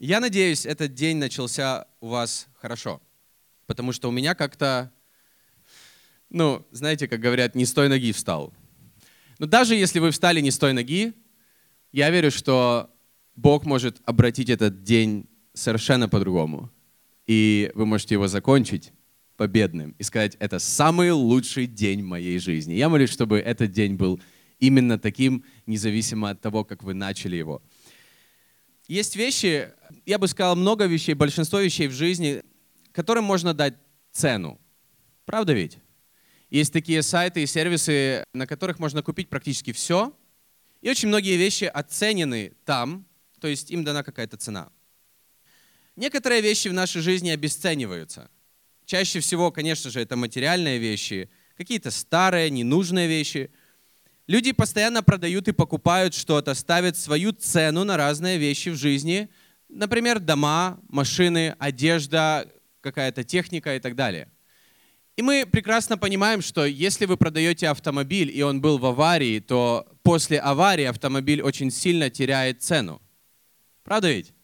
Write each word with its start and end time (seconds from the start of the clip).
Я 0.00 0.20
надеюсь, 0.20 0.64
этот 0.64 0.94
день 0.94 1.16
начался 1.16 1.88
у 2.00 2.08
вас 2.08 2.46
хорошо, 2.54 3.02
потому 3.66 3.90
что 3.90 4.08
у 4.08 4.12
меня 4.12 4.36
как-то, 4.36 4.92
ну, 6.30 6.64
знаете, 6.70 7.08
как 7.08 7.18
говорят, 7.18 7.56
не 7.56 7.66
с 7.66 7.72
той 7.72 7.88
ноги 7.88 8.12
встал. 8.12 8.54
Но 9.40 9.46
даже 9.46 9.74
если 9.74 9.98
вы 9.98 10.12
встали 10.12 10.40
не 10.40 10.52
с 10.52 10.58
той 10.58 10.72
ноги, 10.72 11.14
я 11.90 12.10
верю, 12.10 12.30
что 12.30 12.94
Бог 13.34 13.64
может 13.66 14.00
обратить 14.04 14.50
этот 14.50 14.84
день 14.84 15.28
совершенно 15.52 16.08
по-другому. 16.08 16.70
И 17.26 17.72
вы 17.74 17.84
можете 17.84 18.14
его 18.14 18.28
закончить 18.28 18.92
победным 19.36 19.96
и 19.98 20.04
сказать, 20.04 20.36
это 20.38 20.60
самый 20.60 21.10
лучший 21.10 21.66
день 21.66 22.04
моей 22.04 22.38
жизни. 22.38 22.74
Я 22.74 22.88
молюсь, 22.88 23.10
чтобы 23.10 23.40
этот 23.40 23.72
день 23.72 23.96
был 23.96 24.20
именно 24.60 24.96
таким, 24.96 25.44
независимо 25.66 26.30
от 26.30 26.40
того, 26.40 26.64
как 26.64 26.84
вы 26.84 26.94
начали 26.94 27.34
его. 27.34 27.62
Есть 28.88 29.16
вещи, 29.16 29.70
я 30.06 30.18
бы 30.18 30.26
сказал, 30.28 30.56
много 30.56 30.86
вещей, 30.86 31.12
большинство 31.12 31.60
вещей 31.60 31.88
в 31.88 31.92
жизни, 31.92 32.42
которым 32.92 33.24
можно 33.24 33.52
дать 33.52 33.74
цену. 34.12 34.58
Правда 35.26 35.52
ведь? 35.52 35.76
Есть 36.48 36.72
такие 36.72 37.02
сайты 37.02 37.42
и 37.42 37.46
сервисы, 37.46 38.24
на 38.32 38.46
которых 38.46 38.78
можно 38.78 39.02
купить 39.02 39.28
практически 39.28 39.72
все. 39.72 40.16
И 40.80 40.88
очень 40.88 41.08
многие 41.08 41.36
вещи 41.36 41.64
оценены 41.64 42.54
там, 42.64 43.06
то 43.40 43.46
есть 43.46 43.70
им 43.70 43.84
дана 43.84 44.02
какая-то 44.02 44.38
цена. 44.38 44.72
Некоторые 45.94 46.40
вещи 46.40 46.68
в 46.68 46.72
нашей 46.72 47.02
жизни 47.02 47.28
обесцениваются. 47.28 48.30
Чаще 48.86 49.20
всего, 49.20 49.52
конечно 49.52 49.90
же, 49.90 50.00
это 50.00 50.16
материальные 50.16 50.78
вещи, 50.78 51.28
какие-то 51.58 51.90
старые, 51.90 52.48
ненужные 52.48 53.06
вещи– 53.06 53.50
Люди 54.28 54.52
постоянно 54.52 55.02
продают 55.02 55.48
и 55.48 55.52
покупают 55.52 56.12
что-то, 56.12 56.52
ставят 56.52 56.98
свою 56.98 57.32
цену 57.32 57.84
на 57.84 57.96
разные 57.96 58.36
вещи 58.36 58.68
в 58.68 58.76
жизни, 58.76 59.30
например, 59.70 60.20
дома, 60.20 60.78
машины, 60.90 61.56
одежда, 61.58 62.46
какая-то 62.82 63.24
техника 63.24 63.74
и 63.74 63.80
так 63.80 63.96
далее. 63.96 64.30
И 65.16 65.22
мы 65.22 65.46
прекрасно 65.50 65.96
понимаем, 65.96 66.42
что 66.42 66.66
если 66.66 67.06
вы 67.06 67.16
продаете 67.16 67.68
автомобиль, 67.68 68.30
и 68.30 68.42
он 68.42 68.60
был 68.60 68.76
в 68.76 68.84
аварии, 68.84 69.40
то 69.40 69.88
после 70.02 70.38
аварии 70.38 70.84
автомобиль 70.84 71.40
очень 71.40 71.70
сильно 71.70 72.10
теряет 72.10 72.62
цену. 72.62 73.00
Правда 73.82 74.10
ведь? 74.12 74.34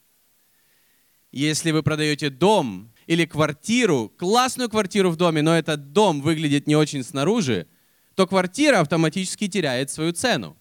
Если 1.30 1.72
вы 1.72 1.82
продаете 1.82 2.30
дом 2.30 2.90
или 3.06 3.26
квартиру, 3.26 4.10
классную 4.16 4.70
квартиру 4.70 5.10
в 5.10 5.16
доме, 5.16 5.42
но 5.42 5.54
этот 5.54 5.92
дом 5.92 6.22
выглядит 6.22 6.66
не 6.66 6.74
очень 6.74 7.04
снаружи, 7.04 7.68
то 8.14 8.26
квартира 8.26 8.80
автоматически 8.80 9.48
теряет 9.48 9.90
свою 9.90 10.12
цену. 10.12 10.56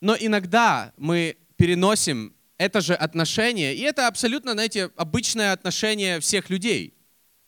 Но 0.00 0.16
иногда 0.18 0.92
мы 0.96 1.36
переносим 1.56 2.34
это 2.56 2.80
же 2.80 2.94
отношение, 2.94 3.74
и 3.74 3.80
это 3.80 4.06
абсолютно, 4.06 4.52
знаете, 4.52 4.90
обычное 4.96 5.52
отношение 5.52 6.20
всех 6.20 6.50
людей. 6.50 6.94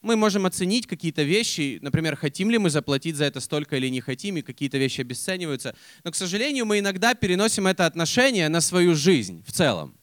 Мы 0.02 0.16
можем 0.16 0.46
оценить 0.46 0.86
какие-то 0.86 1.22
вещи, 1.22 1.78
например, 1.82 2.16
хотим 2.16 2.50
ли 2.50 2.58
мы 2.58 2.70
заплатить 2.70 3.16
за 3.16 3.26
это 3.26 3.40
столько 3.40 3.76
или 3.76 3.88
не 3.88 4.00
хотим, 4.00 4.38
и 4.38 4.42
какие-то 4.42 4.78
вещи 4.78 5.02
обесцениваются. 5.02 5.76
Но, 6.04 6.10
к 6.10 6.16
сожалению, 6.16 6.64
мы 6.64 6.78
иногда 6.78 7.14
переносим 7.14 7.66
это 7.66 7.84
отношение 7.86 8.48
на 8.48 8.60
свою 8.60 8.94
жизнь 8.94 9.44
в 9.46 9.52
целом. 9.52 9.99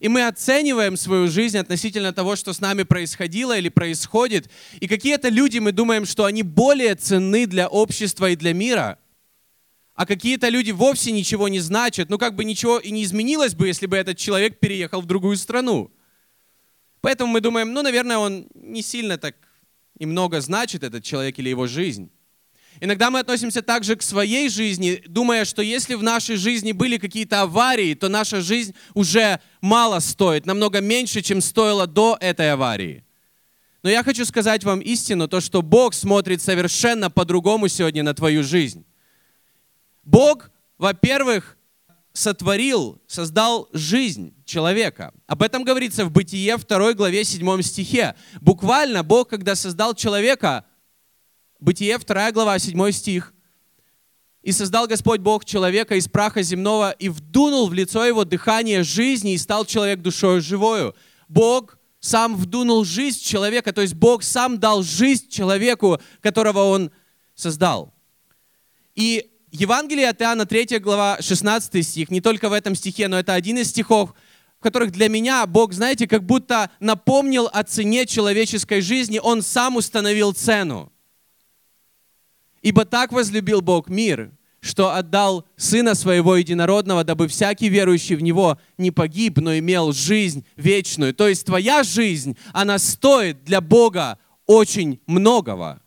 И 0.00 0.08
мы 0.08 0.26
оцениваем 0.26 0.96
свою 0.96 1.28
жизнь 1.28 1.58
относительно 1.58 2.14
того, 2.14 2.34
что 2.34 2.54
с 2.54 2.60
нами 2.60 2.84
происходило 2.84 3.56
или 3.56 3.68
происходит. 3.68 4.50
И 4.80 4.88
какие-то 4.88 5.28
люди, 5.28 5.58
мы 5.58 5.72
думаем, 5.72 6.06
что 6.06 6.24
они 6.24 6.42
более 6.42 6.94
ценны 6.94 7.46
для 7.46 7.68
общества 7.68 8.30
и 8.30 8.36
для 8.36 8.54
мира. 8.54 8.98
А 9.94 10.06
какие-то 10.06 10.48
люди 10.48 10.70
вовсе 10.70 11.12
ничего 11.12 11.48
не 11.48 11.60
значат. 11.60 12.08
Ну 12.08 12.16
как 12.16 12.34
бы 12.34 12.44
ничего 12.44 12.78
и 12.78 12.90
не 12.90 13.04
изменилось 13.04 13.54
бы, 13.54 13.66
если 13.66 13.84
бы 13.84 13.98
этот 13.98 14.16
человек 14.16 14.58
переехал 14.58 15.02
в 15.02 15.06
другую 15.06 15.36
страну. 15.36 15.92
Поэтому 17.02 17.32
мы 17.32 17.42
думаем, 17.42 17.72
ну, 17.74 17.82
наверное, 17.82 18.16
он 18.16 18.48
не 18.54 18.80
сильно 18.80 19.18
так 19.18 19.36
и 19.98 20.06
много 20.06 20.40
значит, 20.40 20.82
этот 20.82 21.04
человек 21.04 21.38
или 21.38 21.50
его 21.50 21.66
жизнь. 21.66 22.10
Иногда 22.80 23.10
мы 23.10 23.18
относимся 23.18 23.60
также 23.60 23.94
к 23.94 24.02
своей 24.02 24.48
жизни, 24.48 25.02
думая, 25.06 25.44
что 25.44 25.60
если 25.60 25.94
в 25.94 26.02
нашей 26.02 26.36
жизни 26.36 26.72
были 26.72 26.96
какие-то 26.96 27.42
аварии, 27.42 27.94
то 27.94 28.08
наша 28.08 28.40
жизнь 28.40 28.74
уже 28.94 29.40
мало 29.60 29.98
стоит, 30.00 30.46
намного 30.46 30.80
меньше, 30.80 31.20
чем 31.20 31.42
стоила 31.42 31.86
до 31.86 32.16
этой 32.20 32.52
аварии. 32.52 33.04
Но 33.82 33.90
я 33.90 34.02
хочу 34.02 34.24
сказать 34.24 34.64
вам 34.64 34.80
истину, 34.80 35.28
то, 35.28 35.40
что 35.40 35.60
Бог 35.60 35.92
смотрит 35.92 36.40
совершенно 36.40 37.10
по-другому 37.10 37.68
сегодня 37.68 38.02
на 38.02 38.14
твою 38.14 38.42
жизнь. 38.42 38.86
Бог, 40.02 40.50
во-первых, 40.78 41.58
сотворил, 42.14 43.00
создал 43.06 43.68
жизнь 43.72 44.34
человека. 44.44 45.12
Об 45.26 45.42
этом 45.42 45.64
говорится 45.64 46.04
в 46.04 46.10
Бытие 46.10 46.56
2 46.56 46.94
главе 46.94 47.24
7 47.24 47.62
стихе. 47.62 48.14
Буквально 48.40 49.02
Бог, 49.02 49.28
когда 49.28 49.54
создал 49.54 49.94
человека, 49.94 50.64
Бытие, 51.60 51.98
2 51.98 52.32
глава, 52.32 52.58
7 52.58 52.90
стих. 52.90 53.34
«И 54.42 54.52
создал 54.52 54.86
Господь 54.86 55.20
Бог 55.20 55.44
человека 55.44 55.94
из 55.94 56.08
праха 56.08 56.42
земного, 56.42 56.92
и 56.92 57.10
вдунул 57.10 57.68
в 57.68 57.74
лицо 57.74 58.06
его 58.06 58.24
дыхание 58.24 58.82
жизни, 58.82 59.34
и 59.34 59.38
стал 59.38 59.66
человек 59.66 60.00
душою 60.00 60.40
живою». 60.40 60.94
Бог 61.28 61.78
сам 62.00 62.34
вдунул 62.34 62.84
жизнь 62.84 63.22
человека, 63.22 63.74
то 63.74 63.82
есть 63.82 63.94
Бог 63.94 64.22
сам 64.22 64.58
дал 64.58 64.82
жизнь 64.82 65.28
человеку, 65.28 66.00
которого 66.22 66.60
Он 66.60 66.90
создал. 67.34 67.92
И 68.94 69.30
Евангелие 69.52 70.08
от 70.08 70.22
Иоанна, 70.22 70.46
3 70.46 70.78
глава, 70.78 71.18
16 71.20 71.86
стих, 71.86 72.10
не 72.10 72.22
только 72.22 72.48
в 72.48 72.54
этом 72.54 72.74
стихе, 72.74 73.06
но 73.08 73.18
это 73.18 73.34
один 73.34 73.58
из 73.58 73.68
стихов, 73.68 74.14
в 74.58 74.62
которых 74.62 74.92
для 74.92 75.10
меня 75.10 75.46
Бог, 75.46 75.74
знаете, 75.74 76.08
как 76.08 76.24
будто 76.24 76.70
напомнил 76.80 77.50
о 77.52 77.62
цене 77.64 78.06
человеческой 78.06 78.80
жизни, 78.80 79.20
Он 79.22 79.42
сам 79.42 79.76
установил 79.76 80.32
цену. 80.32 80.90
Ибо 82.62 82.84
так 82.84 83.12
возлюбил 83.12 83.60
Бог 83.60 83.88
мир, 83.88 84.32
что 84.60 84.94
отдал 84.94 85.46
Сына 85.56 85.94
Своего 85.94 86.36
Единородного, 86.36 87.04
дабы 87.04 87.28
всякий 87.28 87.68
верующий 87.68 88.16
в 88.16 88.22
Него 88.22 88.58
не 88.76 88.90
погиб, 88.90 89.38
но 89.38 89.56
имел 89.58 89.92
жизнь 89.92 90.44
вечную. 90.56 91.14
То 91.14 91.28
есть 91.28 91.46
твоя 91.46 91.82
жизнь, 91.82 92.36
она 92.52 92.78
стоит 92.78 93.44
для 93.44 93.60
Бога 93.60 94.18
очень 94.46 95.00
многого. 95.06 95.80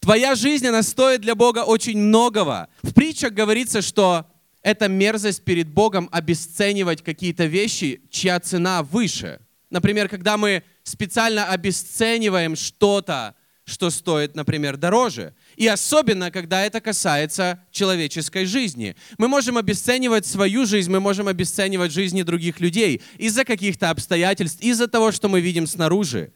Твоя 0.00 0.34
жизнь, 0.34 0.66
она 0.66 0.82
стоит 0.82 1.20
для 1.20 1.34
Бога 1.34 1.64
очень 1.64 1.98
многого. 1.98 2.68
В 2.82 2.92
притчах 2.92 3.32
говорится, 3.32 3.82
что 3.82 4.26
это 4.62 4.88
мерзость 4.88 5.44
перед 5.44 5.68
Богом 5.68 6.08
обесценивать 6.10 7.02
какие-то 7.02 7.44
вещи, 7.46 8.02
чья 8.10 8.40
цена 8.40 8.82
выше. 8.82 9.40
Например, 9.70 10.08
когда 10.08 10.36
мы 10.36 10.64
специально 10.82 11.46
обесцениваем 11.46 12.56
что-то, 12.56 13.36
что 13.66 13.90
стоит, 13.90 14.36
например, 14.36 14.76
дороже. 14.76 15.34
И 15.56 15.66
особенно, 15.66 16.30
когда 16.30 16.64
это 16.64 16.80
касается 16.80 17.64
человеческой 17.72 18.44
жизни. 18.44 18.94
Мы 19.18 19.26
можем 19.26 19.58
обесценивать 19.58 20.24
свою 20.24 20.66
жизнь, 20.66 20.90
мы 20.90 21.00
можем 21.00 21.26
обесценивать 21.26 21.90
жизни 21.90 22.22
других 22.22 22.60
людей 22.60 23.02
из-за 23.18 23.44
каких-то 23.44 23.90
обстоятельств, 23.90 24.60
из-за 24.60 24.86
того, 24.86 25.10
что 25.10 25.28
мы 25.28 25.40
видим 25.40 25.66
снаружи. 25.66 26.32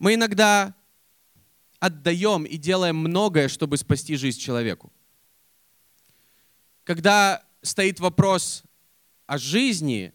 Мы 0.00 0.14
иногда 0.14 0.74
отдаем 1.78 2.42
и 2.42 2.56
делаем 2.56 2.96
многое, 2.96 3.46
чтобы 3.46 3.76
спасти 3.76 4.16
жизнь 4.16 4.40
человеку. 4.40 4.92
Когда 6.82 7.44
стоит 7.62 8.00
вопрос 8.00 8.64
о 9.26 9.38
жизни, 9.38 10.12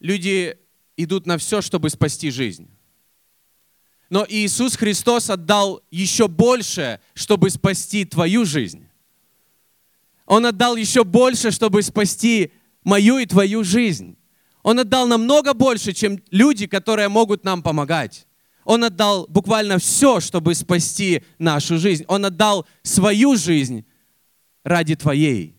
люди 0.00 0.56
идут 0.96 1.26
на 1.26 1.36
все, 1.36 1.60
чтобы 1.60 1.90
спасти 1.90 2.30
жизнь. 2.30 2.70
Но 4.10 4.24
Иисус 4.28 4.76
Христос 4.76 5.28
отдал 5.28 5.82
еще 5.90 6.28
больше, 6.28 7.00
чтобы 7.14 7.50
спасти 7.50 8.04
твою 8.04 8.44
жизнь. 8.44 8.86
Он 10.24 10.46
отдал 10.46 10.76
еще 10.76 11.04
больше, 11.04 11.50
чтобы 11.50 11.82
спасти 11.82 12.52
мою 12.84 13.18
и 13.18 13.26
твою 13.26 13.64
жизнь. 13.64 14.16
Он 14.62 14.78
отдал 14.78 15.06
намного 15.06 15.54
больше, 15.54 15.92
чем 15.92 16.22
люди, 16.30 16.66
которые 16.66 17.08
могут 17.08 17.44
нам 17.44 17.62
помогать. 17.62 18.26
Он 18.64 18.84
отдал 18.84 19.26
буквально 19.28 19.78
все, 19.78 20.20
чтобы 20.20 20.54
спасти 20.54 21.22
нашу 21.38 21.78
жизнь. 21.78 22.04
Он 22.06 22.26
отдал 22.26 22.66
свою 22.82 23.36
жизнь 23.36 23.86
ради 24.64 24.94
твоей. 24.94 25.56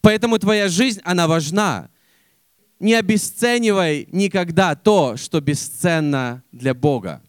Поэтому 0.00 0.38
твоя 0.38 0.68
жизнь, 0.68 1.00
она 1.04 1.28
важна. 1.28 1.90
Не 2.80 2.94
обесценивай 2.94 4.08
никогда 4.10 4.74
то, 4.74 5.16
что 5.16 5.40
бесценно 5.40 6.42
для 6.50 6.74
Бога. 6.74 7.22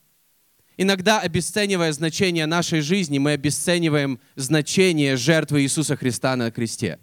Иногда, 0.78 1.20
обесценивая 1.20 1.92
значение 1.92 2.46
нашей 2.46 2.82
жизни, 2.82 3.18
мы 3.18 3.32
обесцениваем 3.32 4.20
значение 4.36 5.18
жертвы 5.18 5.62
Иисуса 5.62 5.96
Христа 5.96 6.36
на 6.36 6.50
кресте. 6.52 7.00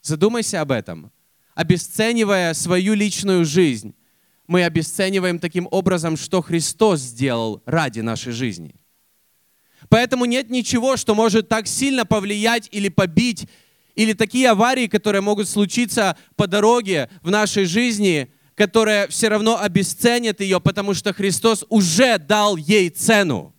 Задумайся 0.00 0.60
об 0.60 0.72
этом. 0.72 1.12
Обесценивая 1.54 2.54
свою 2.54 2.94
личную 2.94 3.44
жизнь, 3.44 3.94
мы 4.46 4.64
обесцениваем 4.64 5.38
таким 5.38 5.68
образом, 5.70 6.16
что 6.16 6.42
Христос 6.42 7.00
сделал 7.00 7.62
ради 7.66 8.00
нашей 8.00 8.32
жизни. 8.32 8.74
Поэтому 9.88 10.24
нет 10.24 10.50
ничего, 10.50 10.96
что 10.96 11.14
может 11.14 11.48
так 11.48 11.66
сильно 11.66 12.06
повлиять 12.06 12.68
или 12.72 12.88
побить, 12.88 13.46
или 13.94 14.14
такие 14.14 14.50
аварии, 14.50 14.86
которые 14.86 15.20
могут 15.20 15.48
случиться 15.48 16.16
по 16.36 16.46
дороге 16.46 17.10
в 17.20 17.30
нашей 17.30 17.66
жизни, 17.66 18.32
которая 18.54 19.08
все 19.08 19.28
равно 19.28 19.60
обесценит 19.60 20.40
ее, 20.40 20.60
потому 20.60 20.94
что 20.94 21.12
Христос 21.12 21.64
уже 21.68 22.18
дал 22.18 22.56
ей 22.56 22.90
цену. 22.90 23.54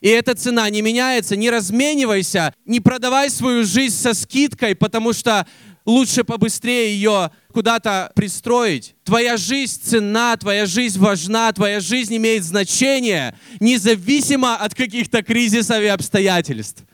И 0.00 0.08
эта 0.08 0.34
цена 0.34 0.68
не 0.68 0.82
меняется. 0.82 1.34
Не 1.34 1.48
разменивайся, 1.48 2.52
не 2.66 2.80
продавай 2.80 3.30
свою 3.30 3.64
жизнь 3.64 3.96
со 3.96 4.12
скидкой, 4.12 4.74
потому 4.74 5.14
что 5.14 5.46
лучше 5.86 6.24
побыстрее 6.24 6.94
ее 6.94 7.30
куда-то 7.52 8.12
пристроить. 8.14 8.94
Твоя 9.04 9.36
жизнь 9.36 9.80
цена, 9.82 10.36
твоя 10.36 10.66
жизнь 10.66 10.98
важна, 10.98 11.50
твоя 11.52 11.80
жизнь 11.80 12.16
имеет 12.16 12.44
значение, 12.44 13.34
независимо 13.60 14.56
от 14.56 14.74
каких-то 14.74 15.22
кризисов 15.22 15.80
и 15.80 15.86
обстоятельств. 15.86 16.84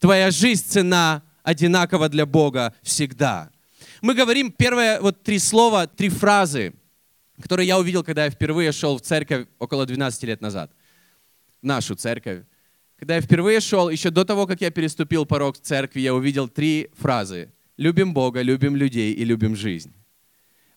Твоя 0.00 0.30
жизнь 0.30 0.64
цена 0.66 1.22
одинакова 1.42 2.08
для 2.08 2.24
Бога 2.24 2.74
всегда. 2.82 3.50
Мы 4.00 4.14
говорим 4.14 4.50
первые 4.50 5.00
вот 5.00 5.22
три 5.22 5.38
слова, 5.38 5.86
три 5.86 6.08
фразы, 6.08 6.72
которые 7.44 7.66
я 7.66 7.78
увидел, 7.78 8.02
когда 8.02 8.24
я 8.24 8.30
впервые 8.30 8.72
шел 8.72 8.96
в 8.96 9.02
церковь 9.02 9.46
около 9.58 9.84
12 9.84 10.22
лет 10.22 10.40
назад. 10.40 10.72
Нашу 11.60 11.94
церковь. 11.94 12.44
Когда 12.98 13.16
я 13.16 13.20
впервые 13.20 13.60
шел, 13.60 13.90
еще 13.90 14.08
до 14.08 14.24
того, 14.24 14.46
как 14.46 14.62
я 14.62 14.70
переступил 14.70 15.26
порог 15.26 15.58
церкви, 15.58 16.00
я 16.00 16.14
увидел 16.14 16.48
три 16.48 16.88
фразы. 16.94 17.52
Любим 17.76 18.14
Бога, 18.14 18.40
любим 18.40 18.76
людей 18.76 19.12
и 19.12 19.24
любим 19.24 19.56
жизнь. 19.56 19.92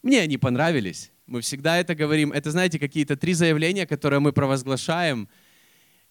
Мне 0.03 0.19
они 0.19 0.37
понравились. 0.37 1.11
Мы 1.25 1.39
всегда 1.39 1.77
это 1.77 1.95
говорим. 1.95 2.33
Это, 2.33 2.51
знаете, 2.51 2.79
какие-то 2.79 3.15
три 3.15 3.33
заявления, 3.33 3.87
которые 3.87 4.19
мы 4.19 4.33
провозглашаем. 4.33 5.29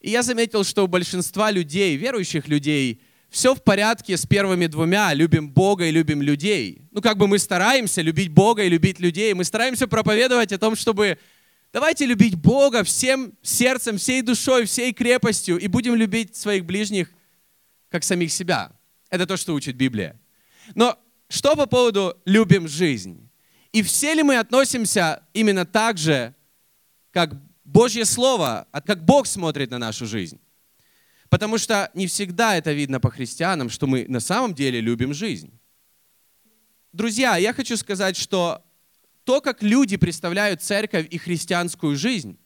И 0.00 0.08
я 0.08 0.22
заметил, 0.22 0.64
что 0.64 0.84
у 0.84 0.86
большинства 0.86 1.50
людей, 1.50 1.96
верующих 1.96 2.48
людей, 2.48 3.02
все 3.30 3.54
в 3.54 3.62
порядке 3.62 4.16
с 4.16 4.26
первыми 4.26 4.66
двумя. 4.66 5.12
Любим 5.14 5.50
Бога 5.50 5.86
и 5.86 5.90
любим 5.90 6.22
людей. 6.22 6.82
Ну, 6.90 7.02
как 7.02 7.18
бы 7.18 7.26
мы 7.26 7.38
стараемся 7.38 8.02
любить 8.02 8.30
Бога 8.30 8.62
и 8.62 8.68
любить 8.68 9.00
людей. 9.00 9.34
Мы 9.34 9.44
стараемся 9.44 9.86
проповедовать 9.86 10.52
о 10.52 10.58
том, 10.58 10.76
чтобы 10.76 11.18
давайте 11.72 12.06
любить 12.06 12.34
Бога 12.34 12.84
всем 12.84 13.32
сердцем, 13.42 13.98
всей 13.98 14.22
душой, 14.22 14.64
всей 14.64 14.92
крепостью 14.92 15.58
и 15.58 15.66
будем 15.66 15.94
любить 15.94 16.36
своих 16.36 16.64
ближних, 16.64 17.10
как 17.90 18.04
самих 18.04 18.32
себя. 18.32 18.72
Это 19.10 19.26
то, 19.26 19.36
что 19.36 19.54
учит 19.54 19.76
Библия. 19.76 20.20
Но 20.74 20.98
что 21.28 21.56
по 21.56 21.66
поводу 21.66 22.16
«любим 22.24 22.68
жизнь»? 22.68 23.28
И 23.72 23.82
все 23.82 24.14
ли 24.14 24.22
мы 24.22 24.38
относимся 24.38 25.22
именно 25.34 25.66
так 25.66 25.98
же, 25.98 26.34
как 27.10 27.34
Божье 27.64 28.04
Слово, 28.04 28.66
как 28.86 29.04
Бог 29.04 29.26
смотрит 29.26 29.70
на 29.70 29.78
нашу 29.78 30.06
жизнь? 30.06 30.40
Потому 31.28 31.58
что 31.58 31.90
не 31.94 32.06
всегда 32.06 32.56
это 32.56 32.72
видно 32.72 33.00
по 33.00 33.10
христианам, 33.10 33.68
что 33.68 33.86
мы 33.86 34.06
на 34.08 34.20
самом 34.20 34.54
деле 34.54 34.80
любим 34.80 35.12
жизнь. 35.12 35.58
Друзья, 36.92 37.36
я 37.36 37.52
хочу 37.52 37.76
сказать, 37.76 38.16
что 38.16 38.64
то, 39.24 39.40
как 39.40 39.62
люди 39.62 39.96
представляют 39.96 40.62
церковь 40.62 41.08
и 41.10 41.18
христианскую 41.18 41.96
жизнь, 41.96 42.38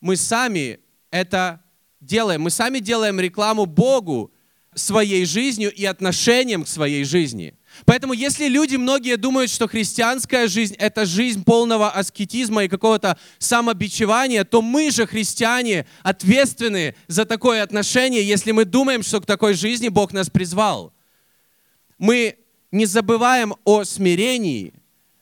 мы 0.00 0.16
сами 0.16 0.80
это 1.10 1.62
делаем. 2.00 2.42
Мы 2.42 2.50
сами 2.50 2.78
делаем 2.78 3.20
рекламу 3.20 3.66
Богу 3.66 4.32
своей 4.74 5.24
жизнью 5.26 5.72
и 5.72 5.84
отношением 5.84 6.64
к 6.64 6.68
своей 6.68 7.04
жизни. 7.04 7.56
Поэтому 7.84 8.12
если 8.12 8.46
люди, 8.48 8.76
многие 8.76 9.16
думают, 9.16 9.50
что 9.50 9.68
христианская 9.68 10.48
жизнь– 10.48 10.74
это 10.78 11.04
жизнь 11.04 11.44
полного 11.44 11.90
аскетизма 11.90 12.64
и 12.64 12.68
какого-то 12.68 13.18
самобичевания, 13.38 14.44
то 14.44 14.62
мы 14.62 14.90
же, 14.90 15.06
христиане, 15.06 15.86
ответственны 16.02 16.94
за 17.08 17.24
такое 17.24 17.62
отношение, 17.62 18.26
если 18.26 18.52
мы 18.52 18.64
думаем, 18.64 19.02
что 19.02 19.20
к 19.20 19.26
такой 19.26 19.54
жизни 19.54 19.88
Бог 19.88 20.12
нас 20.12 20.30
призвал. 20.30 20.92
Мы 21.98 22.36
не 22.72 22.86
забываем 22.86 23.54
о 23.64 23.84
смирении, 23.84 24.74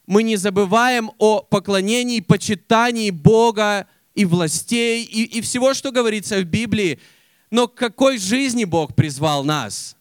мы 0.07 0.23
не 0.23 0.37
забываем 0.37 1.11
о 1.19 1.41
поклонении, 1.41 2.21
почитании 2.21 3.11
Бога 3.11 3.87
и 4.15 4.25
властей, 4.25 5.05
и, 5.05 5.25
и 5.25 5.41
всего, 5.41 5.75
что 5.75 5.91
говорится 5.91 6.39
в 6.39 6.45
Библии– 6.45 7.01
но 7.53 7.69
к 7.69 7.75
какой 7.75 8.17
жизни 8.17 8.65
Бог 8.65 8.95
призвал 8.95 9.45
нас? 9.45 9.95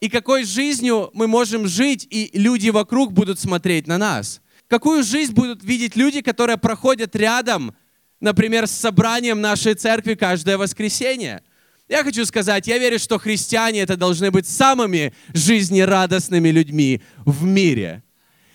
И 0.00 0.08
какой 0.08 0.44
жизнью 0.44 1.10
мы 1.14 1.26
можем 1.26 1.66
жить, 1.66 2.06
и 2.10 2.30
люди 2.34 2.68
вокруг 2.68 3.12
будут 3.12 3.40
смотреть 3.40 3.86
на 3.86 3.98
нас? 3.98 4.40
Какую 4.68 5.02
жизнь 5.02 5.32
будут 5.32 5.62
видеть 5.62 5.96
люди, 5.96 6.20
которые 6.20 6.58
проходят 6.58 7.14
рядом, 7.16 7.74
например, 8.20 8.66
с 8.66 8.72
собранием 8.72 9.40
нашей 9.40 9.74
церкви 9.74 10.14
каждое 10.14 10.58
воскресенье? 10.58 11.42
Я 11.88 12.02
хочу 12.02 12.26
сказать, 12.26 12.66
я 12.66 12.78
верю, 12.78 12.98
что 12.98 13.18
христиане 13.18 13.80
это 13.80 13.96
должны 13.96 14.30
быть 14.30 14.48
самыми 14.48 15.14
жизнерадостными 15.32 16.48
людьми 16.48 17.00
в 17.24 17.44
мире. 17.44 18.02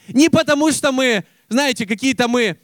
Не 0.09 0.29
потому, 0.29 0.71
что 0.71 0.91
мы, 0.91 1.23
знаете, 1.47 1.85
какие-то 1.85 2.27
мы 2.27 2.57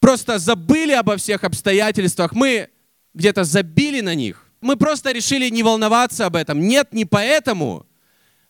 просто 0.00 0.38
забыли 0.38 0.92
обо 0.92 1.18
всех 1.18 1.44
обстоятельствах, 1.44 2.32
мы 2.32 2.70
где-то 3.12 3.44
забили 3.44 4.00
на 4.00 4.14
них, 4.14 4.50
мы 4.60 4.76
просто 4.76 5.12
решили 5.12 5.50
не 5.50 5.62
волноваться 5.62 6.26
об 6.26 6.36
этом. 6.36 6.60
Нет, 6.60 6.92
не 6.92 7.04
поэтому. 7.04 7.84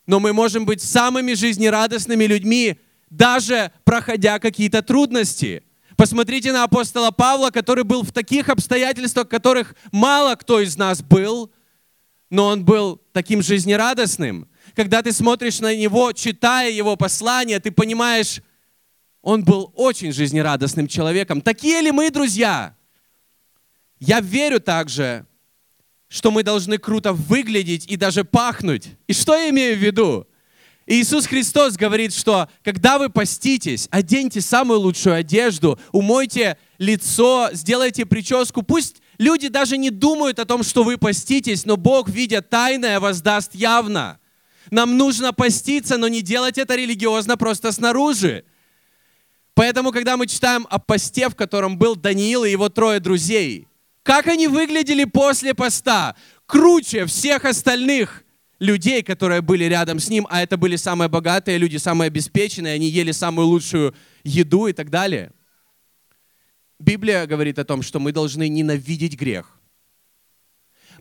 Но 0.09 0.21
мы 0.21 0.33
можем 0.33 0.65
быть 0.65 0.83
самыми 0.83 1.35
жизнерадостными 1.35 2.25
людьми, 2.25 2.81
даже 3.11 3.71
проходя 3.85 4.39
какие-то 4.39 4.81
трудности. 4.81 5.63
Посмотрите 5.97 6.51
на 6.51 6.65
апостола 6.65 7.11
Павла, 7.11 7.51
который 7.51 7.85
был 7.85 8.03
в 8.03 8.11
таких 8.11 8.49
обстоятельствах, 8.49 9.29
которых 9.29 9.77
мало 9.93 10.35
кто 10.37 10.61
из 10.61 10.79
нас 10.79 11.03
был, 11.03 11.53
но 12.31 12.47
он 12.47 12.65
был 12.65 13.03
таким 13.13 13.43
жизнерадостным. 13.43 14.49
Когда 14.75 15.03
ты 15.03 15.13
смотришь 15.13 15.61
на 15.61 15.77
него, 15.77 16.13
читая 16.13 16.71
его 16.71 16.97
послание, 16.97 17.61
ты 17.61 17.71
понимаешь, 17.71 18.41
он 19.21 19.45
был 19.45 19.73
очень 19.75 20.13
жизнерадостным 20.13 20.89
человеком. 20.89 21.43
Такие 21.43 21.83
ли 21.83 21.93
мы, 21.93 22.11
друзья? 22.11 22.75
Я 24.01 24.21
верю 24.21 24.59
также, 24.59 25.27
что 26.09 26.31
мы 26.31 26.43
должны 26.43 26.79
круто 26.79 27.13
выглядеть 27.13 27.87
и 27.87 27.97
даже 27.97 28.25
пахнуть. 28.25 28.89
И 29.07 29.13
что 29.13 29.37
я 29.37 29.51
имею 29.51 29.77
в 29.77 29.81
виду? 29.81 30.27
Иисус 30.87 31.27
Христос 31.27 31.77
говорит, 31.77 32.15
что 32.15 32.49
когда 32.65 32.99
вы 32.99 33.11
поститесь, 33.11 33.89
оденьте 33.91 34.41
самую 34.41 34.81
лучшую 34.81 35.17
одежду, 35.17 35.79
умойте 35.93 36.57
лицо, 36.79 37.51
сделайте 37.53 38.07
прическу. 38.07 38.63
Пусть 38.63 39.03
люди 39.19 39.49
даже 39.49 39.77
не 39.77 39.91
думают 39.91 40.39
о 40.39 40.47
том, 40.47 40.63
что 40.63 40.85
вы 40.85 40.97
поститесь, 40.97 41.67
но 41.67 41.77
Бог, 41.77 42.09
видя 42.09 42.41
тайное, 42.41 43.01
воздаст 43.01 43.55
явно. 43.55 44.19
Нам 44.71 44.97
нужно 44.97 45.35
поститься, 45.35 45.99
но 45.99 46.09
не 46.09 46.23
делать 46.23 46.57
это 46.57 46.75
религиозно 46.75 47.37
просто 47.37 47.71
снаружи. 47.71 48.45
Поэтому, 49.53 49.93
когда 49.93 50.17
мы 50.17 50.27
читаем 50.27 50.67
о 50.71 50.79
посте, 50.79 51.29
в 51.29 51.35
котором 51.35 51.77
был 51.77 51.97
Даниил 51.97 52.45
и 52.45 52.51
его 52.51 52.71
трое 52.71 52.99
друзей, 52.99 53.68
как 54.09 54.27
они 54.27 54.47
выглядели 54.49 55.05
после 55.05 55.53
поста? 55.53 56.17
Круче 56.47 57.05
всех 57.05 57.45
остальных 57.45 58.25
людей, 58.59 59.03
которые 59.03 59.43
были 59.43 59.65
рядом 59.65 60.01
с 60.01 60.09
ним, 60.09 60.27
а 60.31 60.43
это 60.43 60.57
были 60.57 60.77
самые 60.77 61.11
богатые 61.11 61.59
люди, 61.59 61.77
самые 61.77 62.07
обеспеченные, 62.07 62.73
они 62.73 62.89
ели 62.89 63.13
самую 63.13 63.49
лучшую 63.49 63.95
еду 64.25 64.67
и 64.67 64.73
так 64.73 64.89
далее. 64.89 65.33
Библия 66.79 67.27
говорит 67.27 67.59
о 67.59 67.67
том, 67.67 67.83
что 67.83 68.01
мы 68.01 68.13
должны 68.13 68.49
ненавидеть 68.49 69.15
грех. 69.15 69.61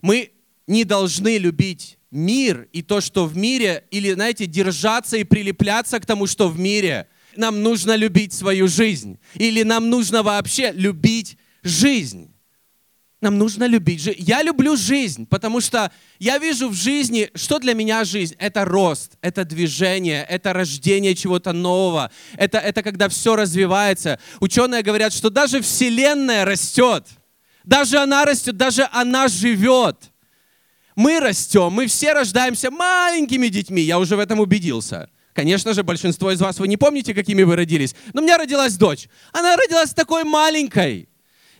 Мы 0.02 0.32
не 0.66 0.84
должны 0.84 1.38
любить 1.38 1.98
мир 2.10 2.68
и 2.72 2.82
то, 2.82 3.00
что 3.00 3.24
в 3.24 3.34
мире, 3.34 3.86
или, 3.90 4.12
знаете, 4.12 4.44
держаться 4.44 5.16
и 5.16 5.24
прилепляться 5.24 5.98
к 5.98 6.04
тому, 6.04 6.26
что 6.26 6.50
в 6.50 6.58
мире. 6.60 7.08
Нам 7.36 7.62
нужно 7.62 7.96
любить 7.96 8.34
свою 8.34 8.68
жизнь. 8.68 9.18
Или 9.32 9.62
нам 9.62 9.88
нужно 9.88 10.22
вообще 10.22 10.72
любить 10.72 11.38
жизнь. 11.62 12.34
Нам 13.20 13.36
нужно 13.36 13.64
любить. 13.64 14.08
Я 14.16 14.42
люблю 14.42 14.76
жизнь, 14.76 15.26
потому 15.26 15.60
что 15.60 15.90
я 16.20 16.38
вижу 16.38 16.68
в 16.68 16.74
жизни, 16.74 17.30
что 17.34 17.58
для 17.58 17.74
меня 17.74 18.04
жизнь. 18.04 18.36
Это 18.38 18.64
рост, 18.64 19.12
это 19.22 19.44
движение, 19.44 20.24
это 20.28 20.52
рождение 20.52 21.16
чего-то 21.16 21.52
нового. 21.52 22.12
Это, 22.36 22.58
это 22.58 22.82
когда 22.84 23.08
все 23.08 23.34
развивается. 23.34 24.20
Ученые 24.38 24.82
говорят, 24.82 25.12
что 25.12 25.30
даже 25.30 25.60
Вселенная 25.60 26.44
растет. 26.44 27.06
Даже 27.64 27.98
она 27.98 28.24
растет, 28.24 28.56
даже 28.56 28.88
она 28.92 29.26
живет. 29.26 29.96
Мы 30.94 31.18
растем, 31.18 31.72
мы 31.72 31.86
все 31.88 32.12
рождаемся 32.12 32.70
маленькими 32.70 33.48
детьми. 33.48 33.82
Я 33.82 33.98
уже 33.98 34.14
в 34.16 34.20
этом 34.20 34.38
убедился. 34.38 35.10
Конечно 35.32 35.72
же, 35.72 35.82
большинство 35.82 36.30
из 36.30 36.40
вас, 36.40 36.58
вы 36.58 36.68
не 36.68 36.76
помните, 36.76 37.14
какими 37.14 37.42
вы 37.42 37.56
родились. 37.56 37.94
Но 38.12 38.20
у 38.20 38.24
меня 38.24 38.38
родилась 38.38 38.76
дочь. 38.76 39.08
Она 39.32 39.56
родилась 39.56 39.90
такой 39.90 40.24
маленькой. 40.24 41.07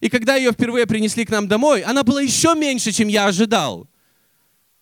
И 0.00 0.09
когда 0.09 0.37
ее 0.37 0.52
впервые 0.52 0.87
принесли 0.87 1.25
к 1.25 1.31
нам 1.31 1.49
домой, 1.49 1.83
она 1.83 2.02
была 2.02 2.23
еще 2.23 2.55
меньше, 2.55 2.93
чем 2.93 3.09
я 3.09 3.26
ожидал. 3.26 3.88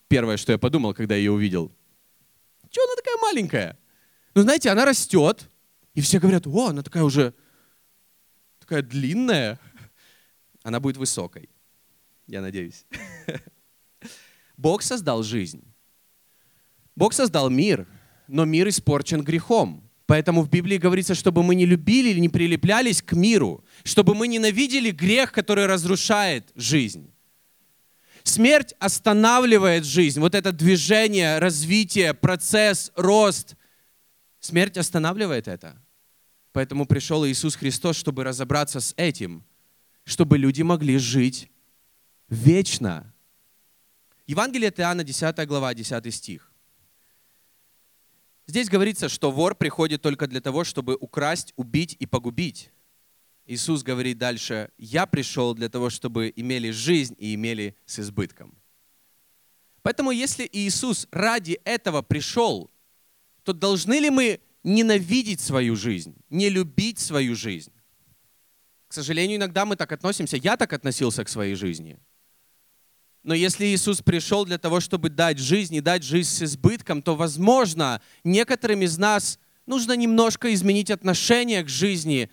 Первое, 0.08 0.37
что 0.37 0.52
я 0.52 0.58
подумал, 0.58 0.94
когда 0.94 1.14
ее 1.14 1.32
увидел. 1.32 1.73
Чего 2.70 2.85
она 2.85 2.96
такая 2.96 3.16
маленькая? 3.23 3.78
Ну, 4.35 4.42
знаете, 4.42 4.70
она 4.70 4.85
растет, 4.85 5.49
и 5.94 6.00
все 6.00 6.20
говорят, 6.20 6.46
о, 6.46 6.68
она 6.68 6.82
такая 6.82 7.02
уже, 7.02 7.35
такая 8.58 8.82
длинная. 8.82 9.58
Она 10.62 10.80
будет 10.80 10.96
высокой, 10.96 11.49
я 12.26 12.40
надеюсь. 12.42 12.85
Бог 14.56 14.82
создал 14.82 15.23
жизнь. 15.23 15.64
Бог 16.94 17.12
создал 17.12 17.50
мир, 17.50 17.87
но 18.26 18.44
мир 18.44 18.68
испорчен 18.68 19.23
грехом. 19.23 19.85
Поэтому 20.06 20.42
в 20.42 20.48
Библии 20.48 20.76
говорится, 20.76 21.14
чтобы 21.14 21.42
мы 21.42 21.56
не 21.56 21.66
любили 21.66 22.10
или 22.10 22.20
не 22.20 22.28
прилеплялись 22.28 23.02
к 23.02 23.12
миру, 23.12 23.64
чтобы 23.82 24.14
мы 24.14 24.28
ненавидели 24.28 24.92
грех, 24.92 25.32
который 25.32 25.66
разрушает 25.66 26.52
жизнь. 26.54 27.10
Смерть 28.22 28.75
останавливает 28.78 29.84
жизнь. 29.84 30.20
Вот 30.20 30.34
это 30.34 30.52
движение, 30.52 31.38
развитие, 31.38 32.14
процесс, 32.14 32.92
рост. 32.94 33.56
Смерть 34.40 34.76
останавливает 34.78 35.48
это. 35.48 35.76
Поэтому 36.52 36.86
пришел 36.86 37.26
Иисус 37.26 37.56
Христос, 37.56 37.96
чтобы 37.96 38.25
разобраться 38.25 38.80
с 38.80 38.94
этим, 38.96 39.44
чтобы 40.04 40.38
люди 40.38 40.62
могли 40.62 40.98
жить 40.98 41.50
вечно. 42.28 43.12
Евангелие 44.26 44.68
от 44.68 44.80
Иоанна, 44.80 45.04
10 45.04 45.46
глава, 45.46 45.75
10 45.75 46.14
стих. 46.14 46.52
Здесь 48.46 48.68
говорится, 48.68 49.08
что 49.08 49.30
вор 49.30 49.56
приходит 49.56 50.02
только 50.02 50.26
для 50.26 50.40
того, 50.40 50.64
чтобы 50.64 50.96
украсть, 51.00 51.52
убить 51.56 51.96
и 51.98 52.06
погубить. 52.06 52.70
Иисус 53.44 53.82
говорит 53.82 54.18
дальше, 54.18 54.70
я 54.78 55.06
пришел 55.06 55.54
для 55.54 55.68
того, 55.68 55.90
чтобы 55.90 56.32
имели 56.34 56.70
жизнь 56.70 57.14
и 57.18 57.34
имели 57.34 57.76
с 57.86 57.98
избытком. 57.98 58.56
Поэтому 59.82 60.10
если 60.10 60.48
Иисус 60.50 61.06
ради 61.12 61.60
этого 61.64 62.02
пришел, 62.02 62.70
то 63.44 63.52
должны 63.52 64.00
ли 64.00 64.10
мы 64.10 64.40
ненавидеть 64.64 65.40
свою 65.40 65.76
жизнь, 65.76 66.16
не 66.28 66.48
любить 66.48 66.98
свою 66.98 67.36
жизнь? 67.36 67.72
К 68.88 68.92
сожалению, 68.92 69.36
иногда 69.36 69.64
мы 69.64 69.76
так 69.76 69.92
относимся. 69.92 70.36
Я 70.36 70.56
так 70.56 70.72
относился 70.72 71.24
к 71.24 71.28
своей 71.28 71.54
жизни. 71.54 71.98
Но 73.26 73.35
если 73.35 73.66
Иисус 73.66 74.02
пришел 74.02 74.45
для 74.45 74.56
того, 74.56 74.78
чтобы 74.78 75.11
дать 75.11 75.38
жизнь 75.38 75.75
и 75.75 75.80
дать 75.80 76.04
жизнь 76.04 76.30
с 76.30 76.42
избытком, 76.42 77.02
то, 77.02 77.16
возможно, 77.16 78.00
некоторым 78.23 78.83
из 78.83 78.99
нас 78.99 79.40
нужно 79.66 79.97
немножко 79.97 80.54
изменить 80.54 80.92
отношение 80.92 81.64
к 81.64 81.68
жизни 81.68 82.30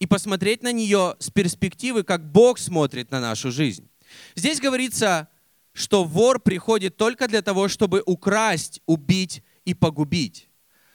и 0.00 0.06
посмотреть 0.06 0.64
на 0.64 0.72
нее 0.72 1.14
с 1.20 1.30
перспективы, 1.30 2.02
как 2.02 2.32
Бог 2.32 2.58
смотрит 2.58 3.12
на 3.12 3.20
нашу 3.20 3.52
жизнь. 3.52 3.88
Здесь 4.34 4.58
говорится, 4.58 5.28
что 5.72 6.02
вор 6.02 6.40
приходит 6.40 6.96
только 6.96 7.28
для 7.28 7.40
того, 7.40 7.68
чтобы 7.68 8.02
украсть, 8.04 8.80
убить 8.86 9.44
и 9.64 9.72
погубить. 9.72 10.48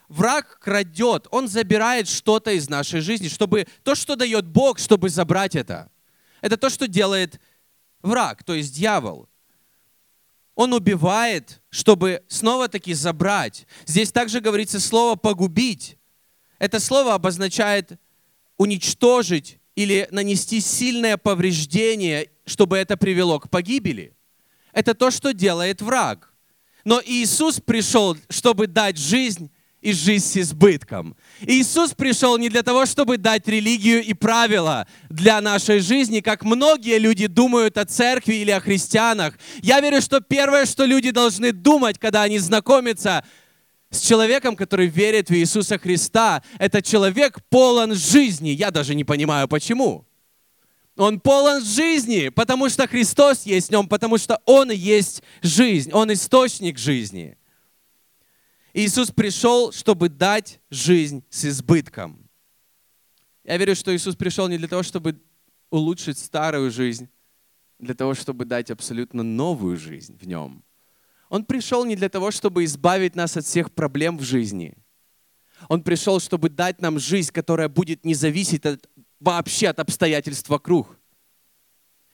Враг 0.10 0.60
крадет, 0.60 1.28
он 1.32 1.48
забирает 1.48 2.10
что-то 2.10 2.52
из 2.52 2.68
нашей 2.68 3.00
жизни, 3.00 3.30
чтобы 3.30 3.68
то, 3.84 3.96
что 3.96 4.18
дает 4.18 4.48
Бог, 4.48 4.80
чтобы 4.80 5.08
забрать 5.08 5.56
это. 5.56 5.90
Это 6.42 6.58
то, 6.58 6.70
что 6.70 6.90
делает 6.90 7.40
враг, 8.02 8.44
то 8.44 8.54
есть 8.54 8.74
дьявол. 8.74 9.28
Он 10.56 10.74
убивает, 10.74 11.62
чтобы 11.70 12.24
снова-таки 12.28 12.94
забрать. 12.94 13.66
Здесь 13.86 14.12
также 14.12 14.42
говорится 14.42 14.80
слово 14.80 15.16
«погубить». 15.16 15.98
Это 16.58 16.80
слово 16.82 17.14
обозначает 17.14 17.98
уничтожить 18.58 19.60
или 19.76 20.08
нанести 20.12 20.60
сильное 20.60 21.16
повреждение, 21.16 22.30
чтобы 22.46 22.78
это 22.78 22.98
привело 22.98 23.40
к 23.40 23.50
погибели. 23.50 24.14
Это 24.74 24.94
то, 24.94 25.12
что 25.12 25.32
делает 25.32 25.82
враг. 25.82 26.34
Но 26.84 27.02
Иисус 27.06 27.62
пришел, 27.62 28.18
чтобы 28.30 28.68
дать 28.68 28.98
жизнь 28.98 29.50
и 29.82 29.94
жизнь 29.94 30.26
с 30.26 30.38
избытком. 30.38 31.16
Иисус 31.42 31.92
пришел 31.92 32.38
не 32.38 32.50
для 32.50 32.64
того, 32.64 32.86
чтобы 32.86 33.18
дать 33.18 33.48
религию 33.48 34.04
и 34.04 34.14
правила 34.14 34.88
для 35.10 35.40
нашей 35.40 35.80
жизни, 35.80 36.20
как 36.20 36.44
многие 36.44 36.98
люди 36.98 37.28
думают 37.28 37.78
о 37.78 37.86
церкви 37.86 38.36
или 38.36 38.52
о 38.52 38.60
христианах. 38.60 39.40
Я 39.62 39.80
верю, 39.80 40.02
что 40.02 40.20
первое, 40.20 40.66
что 40.66 40.86
люди 40.86 41.12
должны 41.12 41.52
думать, 41.52 41.98
когда 41.98 42.24
они 42.24 42.40
знакомятся 42.40 43.24
с 43.90 44.02
человеком, 44.02 44.56
который 44.56 44.88
верит 44.88 45.30
в 45.30 45.34
Иисуса 45.34 45.80
Христа, 45.80 46.44
это 46.60 46.82
человек 46.82 47.40
полон 47.50 47.96
жизни. 47.96 48.50
Я 48.50 48.72
даже 48.72 48.94
не 48.94 49.04
понимаю, 49.04 49.48
почему. 49.48 50.06
Он 50.98 51.22
полон 51.22 51.64
жизни, 51.64 52.28
потому 52.28 52.68
что 52.68 52.86
Христос 52.86 53.46
есть 53.46 53.70
в 53.70 53.72
нем, 53.72 53.88
потому 53.88 54.18
что 54.18 54.42
Он 54.46 54.70
есть 54.70 55.24
жизнь, 55.42 55.92
Он 55.94 56.12
источник 56.12 56.78
жизни. 56.78 57.39
Иисус 58.74 59.12
пришел, 59.12 59.72
чтобы 59.72 60.10
дать 60.10 60.60
жизнь 60.70 61.24
с 61.30 61.46
избытком. 61.46 62.30
Я 63.44 63.58
верю, 63.58 63.76
что 63.76 63.96
Иисус 63.96 64.16
пришел 64.16 64.48
не 64.48 64.58
для 64.58 64.68
того, 64.68 64.84
чтобы 64.84 65.20
улучшить 65.70 66.18
старую 66.18 66.70
жизнь, 66.70 67.10
для 67.80 67.96
того, 67.96 68.14
чтобы 68.14 68.46
дать 68.46 68.70
абсолютно 68.70 69.24
новую 69.24 69.78
жизнь 69.78 70.18
в 70.18 70.28
нем. 70.28 70.64
Он 71.30 71.46
пришел 71.46 71.86
не 71.86 71.96
для 71.96 72.10
того, 72.10 72.32
чтобы 72.32 72.64
избавить 72.66 73.16
нас 73.16 73.38
от 73.38 73.46
всех 73.46 73.72
проблем 73.72 74.18
в 74.18 74.24
жизни. 74.24 74.76
Он 75.68 75.84
пришел, 75.84 76.20
чтобы 76.20 76.50
дать 76.50 76.82
нам 76.82 77.00
жизнь, 77.00 77.32
которая 77.32 77.70
будет 77.70 78.06
не 78.06 78.14
зависеть 78.14 78.66
от, 78.66 78.90
вообще 79.20 79.70
от 79.70 79.80
обстоятельств 79.80 80.50
вокруг. 80.50 80.98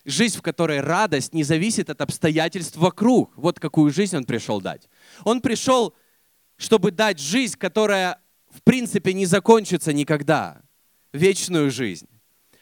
Жизнь, 0.04 0.38
в 0.38 0.42
которой 0.42 0.82
радость 0.82 1.34
не 1.34 1.44
зависит 1.44 1.90
от 1.90 2.02
обстоятельств 2.02 2.78
вокруг. 2.78 3.32
Вот 3.36 3.60
какую 3.60 3.92
жизнь 3.92 4.16
Он 4.16 4.26
пришел 4.26 4.62
дать. 4.62 4.88
Он 5.24 5.42
пришел 5.42 5.96
чтобы 6.58 6.92
дать 6.92 7.20
жизнь, 7.20 7.58
которая 7.58 8.22
в 8.50 8.62
принципе 8.64 9.14
не 9.14 9.26
закончится 9.26 9.94
никогда, 9.94 10.62
вечную 11.12 11.72
жизнь. 11.72 12.08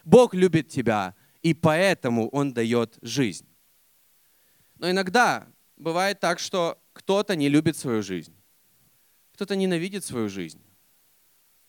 Бог 0.03 0.33
любит 0.33 0.69
тебя, 0.69 1.15
и 1.41 1.53
поэтому 1.53 2.29
Он 2.29 2.53
дает 2.53 2.97
жизнь. 3.01 3.47
Но 4.77 4.89
иногда 4.89 5.47
бывает 5.77 6.19
так, 6.19 6.39
что 6.39 6.81
кто-то 6.93 7.35
не 7.35 7.49
любит 7.49 7.77
свою 7.77 8.01
жизнь, 8.01 8.35
кто-то 9.33 9.55
ненавидит 9.55 10.03
свою 10.03 10.29
жизнь, 10.29 10.61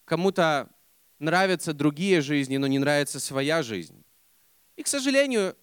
кому-то 0.04 0.70
нравятся 1.18 1.72
другие 1.72 2.20
жизни, 2.20 2.56
но 2.56 2.66
не 2.66 2.78
нравится 2.78 3.20
своя 3.20 3.62
жизнь. 3.62 4.04
И, 4.76 4.82
к 4.82 4.88
сожалению, 4.88 5.56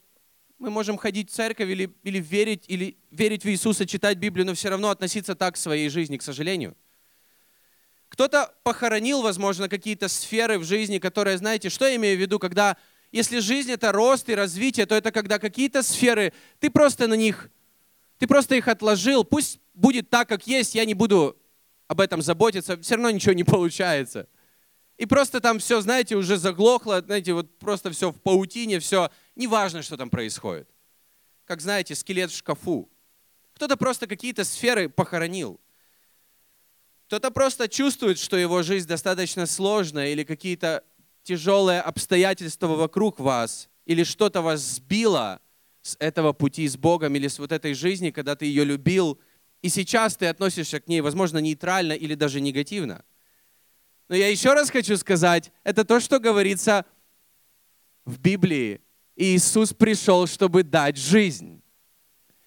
мы 0.61 0.69
можем 0.69 0.95
ходить 0.95 1.31
в 1.31 1.33
церковь 1.33 1.67
или, 1.69 1.91
или, 2.03 2.19
верить, 2.19 2.65
или 2.67 2.95
верить 3.09 3.43
в 3.43 3.49
Иисуса, 3.49 3.87
читать 3.87 4.19
Библию, 4.19 4.45
но 4.45 4.53
все 4.53 4.69
равно 4.69 4.91
относиться 4.91 5.33
так 5.33 5.55
к 5.55 5.57
своей 5.57 5.89
жизни, 5.89 6.17
к 6.17 6.21
сожалению. 6.21 6.77
Кто-то 8.09 8.53
похоронил, 8.61 9.23
возможно, 9.23 9.67
какие-то 9.67 10.07
сферы 10.07 10.59
в 10.59 10.63
жизни, 10.63 10.99
которые, 10.99 11.39
знаете, 11.39 11.69
что 11.69 11.87
я 11.87 11.95
имею 11.95 12.15
в 12.15 12.21
виду, 12.21 12.37
когда, 12.37 12.77
если 13.11 13.39
жизнь 13.39 13.71
это 13.71 13.91
рост 13.91 14.29
и 14.29 14.35
развитие, 14.35 14.85
то 14.85 14.93
это 14.93 15.11
когда 15.11 15.39
какие-то 15.39 15.81
сферы, 15.81 16.31
ты 16.59 16.69
просто 16.69 17.07
на 17.07 17.15
них, 17.15 17.49
ты 18.19 18.27
просто 18.27 18.53
их 18.53 18.67
отложил, 18.67 19.23
пусть 19.23 19.59
будет 19.73 20.11
так, 20.11 20.29
как 20.29 20.45
есть, 20.45 20.75
я 20.75 20.85
не 20.85 20.93
буду 20.93 21.35
об 21.87 21.99
этом 21.99 22.21
заботиться, 22.21 22.79
все 22.79 22.95
равно 22.95 23.09
ничего 23.09 23.33
не 23.33 23.43
получается. 23.43 24.27
И 25.01 25.07
просто 25.07 25.41
там 25.41 25.57
все, 25.57 25.81
знаете, 25.81 26.15
уже 26.15 26.37
заглохло, 26.37 27.01
знаете, 27.01 27.33
вот 27.33 27.57
просто 27.57 27.89
все 27.89 28.11
в 28.11 28.21
паутине, 28.21 28.79
все, 28.79 29.09
неважно, 29.35 29.81
что 29.81 29.97
там 29.97 30.11
происходит. 30.11 30.69
Как 31.45 31.59
знаете, 31.59 31.95
скелет 31.95 32.29
в 32.29 32.37
шкафу. 32.37 32.87
Кто-то 33.55 33.77
просто 33.77 34.05
какие-то 34.05 34.43
сферы 34.43 34.89
похоронил. 34.89 35.59
Кто-то 37.07 37.31
просто 37.31 37.67
чувствует, 37.67 38.19
что 38.19 38.37
его 38.37 38.61
жизнь 38.61 38.87
достаточно 38.87 39.47
сложная 39.47 40.11
или 40.11 40.23
какие-то 40.23 40.83
тяжелые 41.23 41.81
обстоятельства 41.81 42.67
вокруг 42.67 43.19
вас, 43.19 43.69
или 43.87 44.03
что-то 44.03 44.43
вас 44.43 44.61
сбило 44.61 45.41
с 45.81 45.95
этого 45.97 46.31
пути 46.31 46.67
с 46.67 46.77
Богом 46.77 47.15
или 47.15 47.27
с 47.27 47.39
вот 47.39 47.51
этой 47.51 47.73
жизни, 47.73 48.11
когда 48.11 48.35
ты 48.35 48.45
ее 48.45 48.63
любил, 48.63 49.19
и 49.63 49.69
сейчас 49.69 50.15
ты 50.15 50.27
относишься 50.27 50.79
к 50.79 50.87
ней, 50.87 51.01
возможно, 51.01 51.39
нейтрально 51.39 51.93
или 51.93 52.13
даже 52.13 52.39
негативно. 52.39 53.03
Но 54.11 54.17
я 54.17 54.27
еще 54.27 54.51
раз 54.51 54.69
хочу 54.69 54.97
сказать, 54.97 55.53
это 55.63 55.85
то, 55.85 56.01
что 56.01 56.19
говорится 56.19 56.85
в 58.03 58.19
Библии. 58.19 58.81
Иисус 59.15 59.73
пришел, 59.73 60.27
чтобы 60.27 60.63
дать 60.63 60.97
жизнь. 60.97 61.63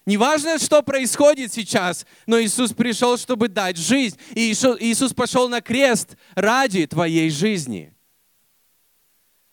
Неважно, 0.05 0.59
что 0.59 0.83
происходит 0.83 1.51
сейчас, 1.51 2.05
но 2.27 2.39
Иисус 2.39 2.71
пришел, 2.71 3.17
чтобы 3.17 3.47
дать 3.47 3.77
жизнь. 3.77 4.15
И 4.35 4.51
Иисус 4.51 5.15
пошел 5.15 5.49
на 5.49 5.59
крест 5.59 6.17
ради 6.35 6.85
твоей 6.85 7.31
жизни. 7.31 7.95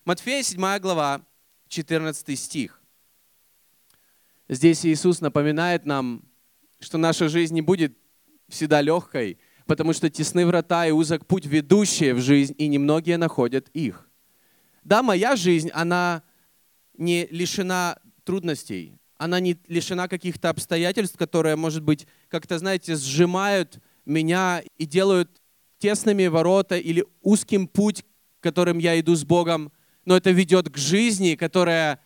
Матфея 0.05 0.43
7 0.43 0.79
глава, 0.81 1.25
14 1.69 2.39
стих. 2.39 2.83
Здесь 4.51 4.85
Иисус 4.85 5.23
напоминает 5.23 5.87
нам, 5.87 6.23
что 6.79 6.99
наша 6.99 7.31
жизнь 7.31 7.55
не 7.55 7.63
будет 7.63 7.97
всегда 8.51 8.83
легкой, 8.83 9.39
потому 9.67 9.93
что 9.93 10.11
тесны 10.11 10.47
врата 10.47 10.87
и 10.87 10.91
узок 10.91 11.27
путь, 11.27 11.47
ведущие 11.47 12.15
в 12.15 12.21
жизнь, 12.21 12.55
и 12.59 12.69
немногие 12.69 13.17
находят 13.17 13.69
их. 13.71 14.09
Да, 14.85 15.03
моя 15.03 15.37
жизнь, 15.37 15.71
она 15.73 16.23
не 16.97 17.27
лишена 17.31 17.99
трудностей, 18.25 18.99
она 19.17 19.39
не 19.41 19.57
лишена 19.69 20.09
каких-то 20.09 20.51
обстоятельств, 20.51 21.17
которые, 21.17 21.57
может 21.57 21.83
быть, 21.83 22.07
как-то, 22.29 22.59
знаете, 22.59 22.97
сжимают 22.97 23.79
меня 24.05 24.63
и 24.79 24.85
делают 24.85 25.31
тесными 25.79 26.27
ворота 26.27 26.77
или 26.77 27.05
узким 27.23 27.67
путь, 27.69 28.05
которым 28.41 28.79
я 28.79 28.99
иду 28.99 29.15
с 29.15 29.25
Богом, 29.25 29.73
но 30.05 30.17
это 30.17 30.31
ведет 30.31 30.69
к 30.69 30.77
жизни, 30.77 31.37
которая 31.37 32.01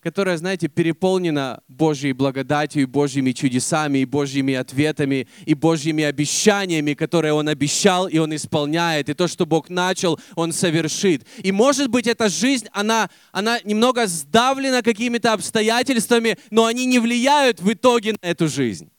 которая, 0.00 0.38
знаете, 0.38 0.68
переполнена 0.68 1.62
Божьей 1.68 2.12
благодатью 2.12 2.82
и 2.82 2.86
Божьими 2.86 3.32
чудесами, 3.32 3.98
и 3.98 4.04
Божьими 4.06 4.54
ответами, 4.54 5.28
и 5.44 5.54
Божьими 5.54 6.04
обещаниями, 6.04 6.94
которые 6.94 7.34
Он 7.34 7.48
обещал, 7.48 8.08
и 8.08 8.18
Он 8.18 8.34
исполняет, 8.34 9.10
и 9.10 9.14
то, 9.14 9.28
что 9.28 9.44
Бог 9.44 9.68
начал, 9.68 10.18
Он 10.36 10.52
совершит. 10.52 11.26
И 11.42 11.52
может 11.52 11.88
быть, 11.88 12.06
эта 12.06 12.30
жизнь, 12.30 12.66
она, 12.72 13.10
она 13.30 13.60
немного 13.62 14.06
сдавлена 14.06 14.82
какими-то 14.82 15.34
обстоятельствами, 15.34 16.38
но 16.50 16.64
они 16.64 16.86
не 16.86 16.98
влияют 16.98 17.60
в 17.60 17.70
итоге 17.70 18.12
на 18.12 18.26
эту 18.26 18.48
жизнь. 18.48 18.90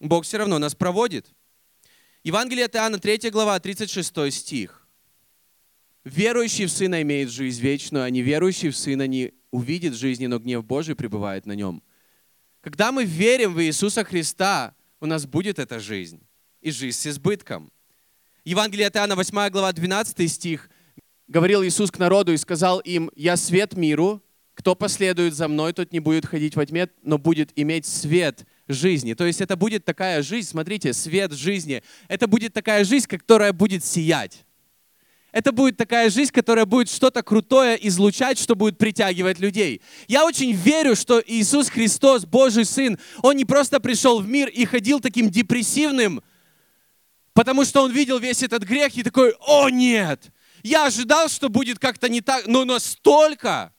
Бог 0.00 0.24
все 0.24 0.38
равно 0.38 0.58
нас 0.58 0.74
проводит. 0.74 1.26
Евангелие 2.24 2.64
от 2.64 2.74
Иоанна, 2.74 2.98
3 2.98 3.30
глава, 3.30 3.58
36 3.60 4.32
стих. 4.32 4.88
Верующий 6.04 6.66
в 6.66 6.70
Сына 6.70 7.02
имеет 7.02 7.30
жизнь 7.30 7.60
вечную, 7.60 8.04
а 8.04 8.10
неверующий 8.10 8.70
в 8.70 8.76
Сына 8.76 9.06
не 9.06 9.32
увидит 9.56 9.94
жизни, 9.94 10.26
но 10.26 10.38
гнев 10.38 10.64
Божий 10.64 10.94
пребывает 10.94 11.46
на 11.46 11.52
нем. 11.52 11.82
Когда 12.60 12.92
мы 12.92 13.04
верим 13.04 13.54
в 13.54 13.62
Иисуса 13.62 14.04
Христа, 14.04 14.74
у 15.00 15.06
нас 15.06 15.24
будет 15.24 15.58
эта 15.58 15.80
жизнь. 15.80 16.20
И 16.60 16.70
жизнь 16.70 16.98
с 16.98 17.06
избытком. 17.06 17.72
Евангелие 18.44 18.88
от 18.88 18.96
Иоанна, 18.96 19.16
8 19.16 19.50
глава, 19.50 19.72
12 19.72 20.30
стих. 20.30 20.68
Говорил 21.26 21.64
Иисус 21.64 21.90
к 21.90 21.98
народу 21.98 22.32
и 22.32 22.36
сказал 22.36 22.80
им, 22.80 23.10
«Я 23.16 23.36
свет 23.36 23.76
миру, 23.76 24.22
кто 24.54 24.74
последует 24.74 25.34
за 25.34 25.48
мной, 25.48 25.72
тот 25.72 25.90
не 25.92 26.00
будет 26.00 26.26
ходить 26.26 26.54
во 26.54 26.66
тьме, 26.66 26.88
но 27.02 27.16
будет 27.18 27.50
иметь 27.56 27.86
свет 27.86 28.46
жизни». 28.68 29.14
То 29.14 29.24
есть 29.24 29.40
это 29.40 29.56
будет 29.56 29.84
такая 29.84 30.22
жизнь, 30.22 30.48
смотрите, 30.48 30.92
свет 30.92 31.32
жизни. 31.32 31.82
Это 32.08 32.28
будет 32.28 32.52
такая 32.52 32.84
жизнь, 32.84 33.06
которая 33.06 33.52
будет 33.52 33.84
сиять 33.84 34.45
это 35.36 35.52
будет 35.52 35.76
такая 35.76 36.08
жизнь, 36.08 36.32
которая 36.32 36.64
будет 36.64 36.88
что-то 36.88 37.22
крутое 37.22 37.76
излучать, 37.88 38.38
что 38.38 38.54
будет 38.54 38.78
притягивать 38.78 39.38
людей. 39.38 39.82
Я 40.08 40.24
очень 40.24 40.52
верю, 40.52 40.96
что 40.96 41.22
Иисус 41.26 41.68
Христос, 41.68 42.24
Божий 42.24 42.64
Сын, 42.64 42.98
Он 43.22 43.36
не 43.36 43.44
просто 43.44 43.78
пришел 43.78 44.20
в 44.20 44.26
мир 44.26 44.48
и 44.48 44.64
ходил 44.64 44.98
таким 44.98 45.28
депрессивным, 45.28 46.22
потому 47.34 47.66
что 47.66 47.82
Он 47.82 47.92
видел 47.92 48.18
весь 48.18 48.42
этот 48.42 48.62
грех 48.62 48.96
и 48.96 49.02
такой, 49.02 49.34
о 49.46 49.68
нет, 49.68 50.32
я 50.62 50.86
ожидал, 50.86 51.28
что 51.28 51.50
будет 51.50 51.78
как-то 51.78 52.08
не 52.08 52.22
так, 52.22 52.46
но 52.46 52.64
настолько. 52.64 53.74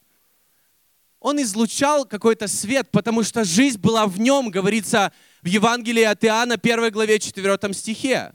Он 1.20 1.42
излучал 1.42 2.06
какой-то 2.06 2.48
свет, 2.48 2.92
потому 2.92 3.24
что 3.24 3.44
жизнь 3.44 3.80
была 3.80 4.06
в 4.06 4.20
нем, 4.20 4.52
говорится 4.52 5.12
в 5.42 5.48
Евангелии 5.48 6.04
от 6.04 6.24
Иоанна, 6.24 6.54
1 6.62 6.92
главе, 6.92 7.18
4 7.18 7.74
стихе. 7.74 8.34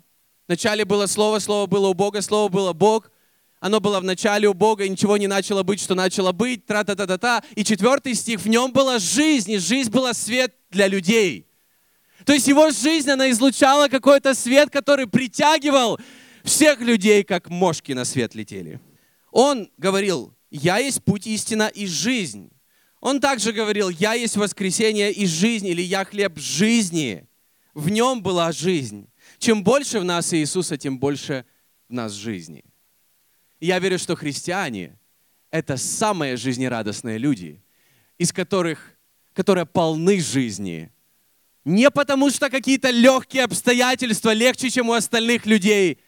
Вначале 0.49 0.85
было 0.85 1.07
Слово, 1.07 1.39
Слово 1.39 1.67
было 1.67 1.89
у 1.89 1.95
Бога, 1.95 2.21
Слово 2.23 2.49
было 2.49 2.73
Бог. 2.73 3.11
Оно 3.61 3.79
было 3.79 4.01
в 4.01 4.05
начале 4.05 4.49
у 4.49 4.55
Бога, 4.55 4.85
и 4.85 4.89
ничего 4.89 5.17
не 5.17 5.29
начало 5.29 5.63
быть, 5.63 5.81
что 5.81 5.95
начало 5.95 6.33
быть, 6.33 6.67
тра-та-та-та-та. 6.67 7.45
И 7.55 7.63
четвертый 7.63 8.15
стих, 8.15 8.41
в 8.41 8.49
нем 8.49 8.73
была 8.73 8.99
жизнь, 8.99 9.53
и 9.53 9.59
жизнь 9.59 9.91
была 9.91 10.15
свет 10.15 10.53
для 10.71 10.89
людей. 10.89 11.47
То 12.25 12.33
есть 12.33 12.49
его 12.49 12.71
жизнь, 12.71 13.09
она 13.09 13.31
излучала 13.31 13.87
какой-то 13.89 14.35
свет, 14.35 14.71
который 14.71 15.07
притягивал 15.07 16.01
всех 16.43 16.81
людей, 16.81 17.23
как 17.23 17.51
мошки 17.51 17.93
на 17.93 18.05
свет 18.05 18.35
летели. 18.35 18.81
Он 19.31 19.71
говорил, 19.79 20.35
я 20.51 20.79
есть 20.79 21.03
путь, 21.05 21.27
истина 21.27 21.69
и 21.69 21.87
жизнь. 21.87 22.51
Он 23.01 23.21
также 23.21 23.53
говорил, 23.53 23.89
я 23.91 24.15
есть 24.15 24.37
воскресение 24.37 25.13
и 25.13 25.27
жизнь, 25.27 25.67
или 25.67 25.83
я 25.83 26.05
хлеб 26.05 26.39
жизни. 26.39 27.27
В 27.75 27.89
нем 27.89 28.23
была 28.23 28.53
жизнь. 28.53 29.09
Чем 29.43 29.65
больше 29.65 29.99
в 29.99 30.05
нас 30.05 30.33
Иисуса, 30.33 30.77
тем 30.77 31.01
больше 31.01 31.45
в 31.89 31.93
нас 31.93 32.13
жизни. 32.13 32.65
Я 33.59 33.81
верю, 33.81 33.99
что 33.99 34.15
христиане— 34.15 34.97
это 35.51 35.77
самые 35.77 36.37
жизнерадостные 36.37 37.19
люди, 37.19 37.61
из 38.19 38.33
которых, 38.33 38.97
которые 39.33 39.67
полны 39.67 40.21
жизни. 40.21 40.93
Не 41.65 41.91
потому, 41.91 42.31
что 42.31 42.51
какие-то 42.51 42.91
легкие 42.91 43.43
обстоятельства 43.43 44.33
легче, 44.33 44.71
чем 44.71 44.91
у 44.91 44.93
остальных 44.93 45.45
людей, 45.45 45.99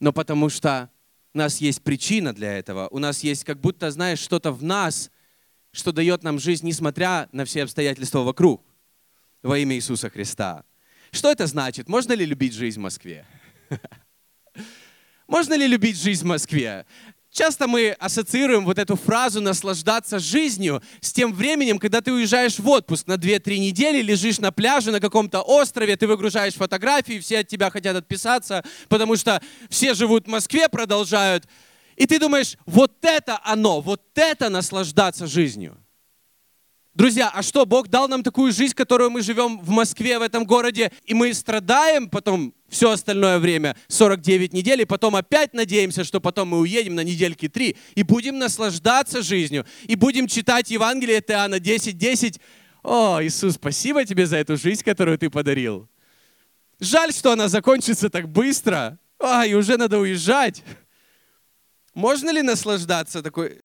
но 0.00 0.12
потому 0.12 0.48
что 0.48 0.90
у 1.32 1.38
нас 1.38 1.58
есть 1.58 1.80
причина 1.80 2.32
для 2.32 2.58
этого. 2.58 2.88
У 2.88 2.98
нас 2.98 3.22
есть 3.22 3.44
как 3.44 3.60
будто, 3.60 3.88
знаешь, 3.92 4.18
что-то 4.18 4.50
в 4.50 4.64
нас, 4.64 5.12
что 5.70 5.92
дает 5.92 6.24
нам 6.24 6.40
жизнь, 6.40 6.66
несмотря 6.66 7.28
на 7.30 7.44
все 7.44 7.62
обстоятельства 7.62 8.24
вокруг, 8.24 8.64
во 9.44 9.56
имя 9.58 9.76
Иисуса 9.76 10.10
Христа. 10.10 10.64
Что 11.14 11.30
это 11.30 11.46
значит? 11.46 11.88
Можно 11.88 12.12
ли 12.12 12.26
любить 12.26 12.54
жизнь 12.54 12.80
в 12.80 12.82
Москве? 12.82 13.24
Можно 15.28 15.54
ли 15.54 15.68
любить 15.68 15.96
жизнь 15.96 16.24
в 16.24 16.26
Москве? 16.26 16.86
Часто 17.30 17.68
мы 17.68 17.90
ассоциируем 18.00 18.64
вот 18.64 18.78
эту 18.80 18.96
фразу 18.96 19.40
«наслаждаться 19.40 20.18
жизнью» 20.18 20.82
с 21.00 21.12
тем 21.12 21.32
временем, 21.32 21.78
когда 21.78 22.00
ты 22.00 22.12
уезжаешь 22.12 22.58
в 22.58 22.68
отпуск 22.68 23.06
на 23.06 23.14
2-3 23.14 23.58
недели, 23.58 24.02
лежишь 24.02 24.40
на 24.40 24.50
пляже 24.50 24.90
на 24.90 25.00
каком-то 25.00 25.40
острове, 25.42 25.96
ты 25.96 26.08
выгружаешь 26.08 26.54
фотографии, 26.54 27.20
все 27.20 27.40
от 27.40 27.48
тебя 27.48 27.70
хотят 27.70 27.96
отписаться, 27.96 28.64
потому 28.88 29.14
что 29.16 29.40
все 29.68 29.94
живут 29.94 30.26
в 30.26 30.30
Москве, 30.30 30.68
продолжают. 30.68 31.44
И 31.94 32.06
ты 32.06 32.18
думаешь, 32.18 32.56
вот 32.66 32.92
это 33.04 33.40
оно, 33.44 33.80
вот 33.80 34.02
это 34.16 34.48
наслаждаться 34.48 35.28
жизнью. 35.28 35.76
Друзья, 36.94 37.28
а 37.34 37.42
что, 37.42 37.66
Бог 37.66 37.88
дал 37.88 38.06
нам 38.06 38.22
такую 38.22 38.52
жизнь, 38.52 38.72
которую 38.72 39.10
мы 39.10 39.20
живем 39.20 39.58
в 39.58 39.70
Москве, 39.70 40.16
в 40.16 40.22
этом 40.22 40.44
городе, 40.44 40.92
и 41.04 41.12
мы 41.12 41.34
страдаем 41.34 42.08
потом 42.08 42.54
все 42.68 42.92
остальное 42.92 43.40
время, 43.40 43.76
49 43.88 44.52
недель, 44.52 44.82
и 44.82 44.84
потом 44.84 45.16
опять 45.16 45.54
надеемся, 45.54 46.04
что 46.04 46.20
потом 46.20 46.48
мы 46.48 46.60
уедем 46.60 46.94
на 46.94 47.02
недельки 47.02 47.48
три, 47.48 47.76
и 47.96 48.04
будем 48.04 48.38
наслаждаться 48.38 49.22
жизнью, 49.22 49.66
и 49.88 49.96
будем 49.96 50.28
читать 50.28 50.70
Евангелие 50.70 51.18
от 51.18 51.30
Иоанна 51.32 51.56
10.10. 51.56 51.92
10. 51.94 52.40
О, 52.84 53.18
Иисус, 53.20 53.54
спасибо 53.54 54.04
тебе 54.04 54.26
за 54.26 54.36
эту 54.36 54.56
жизнь, 54.56 54.84
которую 54.84 55.18
ты 55.18 55.30
подарил. 55.30 55.88
Жаль, 56.78 57.12
что 57.12 57.32
она 57.32 57.48
закончится 57.48 58.08
так 58.08 58.28
быстро. 58.28 59.00
Ай, 59.18 59.54
уже 59.54 59.76
надо 59.78 59.98
уезжать. 59.98 60.62
Можно 61.92 62.30
ли 62.30 62.42
наслаждаться 62.42 63.20
такой 63.20 63.62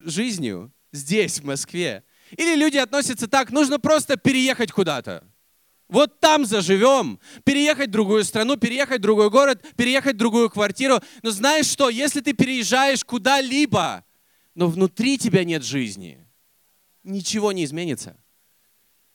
жизнью? 0.00 0.72
Здесь, 0.92 1.40
в 1.40 1.44
Москве. 1.44 2.04
Или 2.36 2.54
люди 2.54 2.78
относятся 2.78 3.26
так, 3.28 3.50
нужно 3.50 3.78
просто 3.78 4.16
переехать 4.16 4.72
куда-то. 4.72 5.24
Вот 5.88 6.20
там 6.20 6.46
заживем. 6.46 7.20
Переехать 7.44 7.88
в 7.88 7.92
другую 7.92 8.24
страну, 8.24 8.56
переехать 8.56 9.00
в 9.00 9.02
другой 9.02 9.28
город, 9.28 9.62
переехать 9.76 10.14
в 10.14 10.18
другую 10.18 10.48
квартиру. 10.48 11.00
Но 11.22 11.30
знаешь 11.30 11.66
что, 11.66 11.90
если 11.90 12.20
ты 12.20 12.32
переезжаешь 12.32 13.04
куда-либо, 13.04 14.04
но 14.54 14.68
внутри 14.68 15.18
тебя 15.18 15.44
нет 15.44 15.62
жизни, 15.62 16.26
ничего 17.02 17.52
не 17.52 17.64
изменится. 17.64 18.16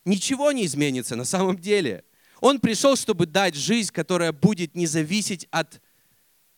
Ничего 0.06 0.52
не 0.52 0.66
изменится 0.66 1.16
на 1.16 1.26
самом 1.26 1.58
деле. 1.58 2.04
Он 2.42 2.60
пришел, 2.60 2.96
чтобы 2.96 3.26
дать 3.26 3.56
жизнь, 3.56 3.92
которая 3.92 4.32
будет 4.32 4.76
не 4.76 4.86
зависеть 4.86 5.48
от 5.50 5.82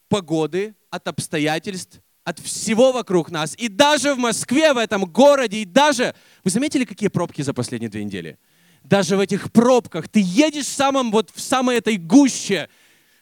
погоды, 0.09 0.75
от 0.89 1.07
обстоятельств, 1.07 2.01
от 2.23 2.39
всего 2.39 2.91
вокруг 2.91 3.31
нас. 3.31 3.55
И 3.57 3.67
даже 3.67 4.13
в 4.13 4.17
Москве, 4.17 4.73
в 4.73 4.77
этом 4.77 5.05
городе, 5.05 5.57
и 5.57 5.65
даже... 5.65 6.15
Вы 6.43 6.51
заметили, 6.51 6.85
какие 6.85 7.09
пробки 7.09 7.41
за 7.41 7.53
последние 7.53 7.89
две 7.89 8.03
недели? 8.03 8.37
Даже 8.83 9.17
в 9.17 9.19
этих 9.19 9.51
пробках 9.51 10.07
ты 10.07 10.21
едешь 10.23 10.65
в, 10.65 10.73
самом, 10.73 11.11
вот, 11.11 11.31
в 11.33 11.41
самой 11.41 11.77
этой 11.77 11.97
гуще 11.97 12.69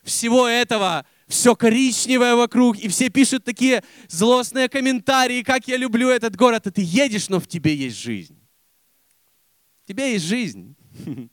всего 0.04 0.48
этого, 0.48 1.06
все 1.28 1.56
коричневое 1.56 2.36
вокруг, 2.36 2.78
и 2.78 2.88
все 2.88 3.10
пишут 3.10 3.44
такие 3.44 3.84
злостные 4.08 4.70
комментарии, 4.70 5.44
как 5.44 5.68
я 5.68 5.78
люблю 5.78 6.10
этот 6.10 6.36
город, 6.36 6.68
и 6.68 6.72
ты 6.72 6.82
едешь, 6.84 7.30
но 7.30 7.40
в 7.40 7.48
тебе 7.48 7.76
есть 7.76 7.98
жизнь. 7.98 8.40
В 9.84 9.88
тебе 9.88 10.14
есть 10.14 10.26
жизнь. 10.26 10.76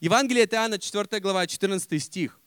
Евангелие 0.00 0.44
от 0.44 0.54
Иоанна, 0.54 0.78
4 0.78 1.20
глава, 1.20 1.46
14 1.46 2.02
стих. 2.02 2.40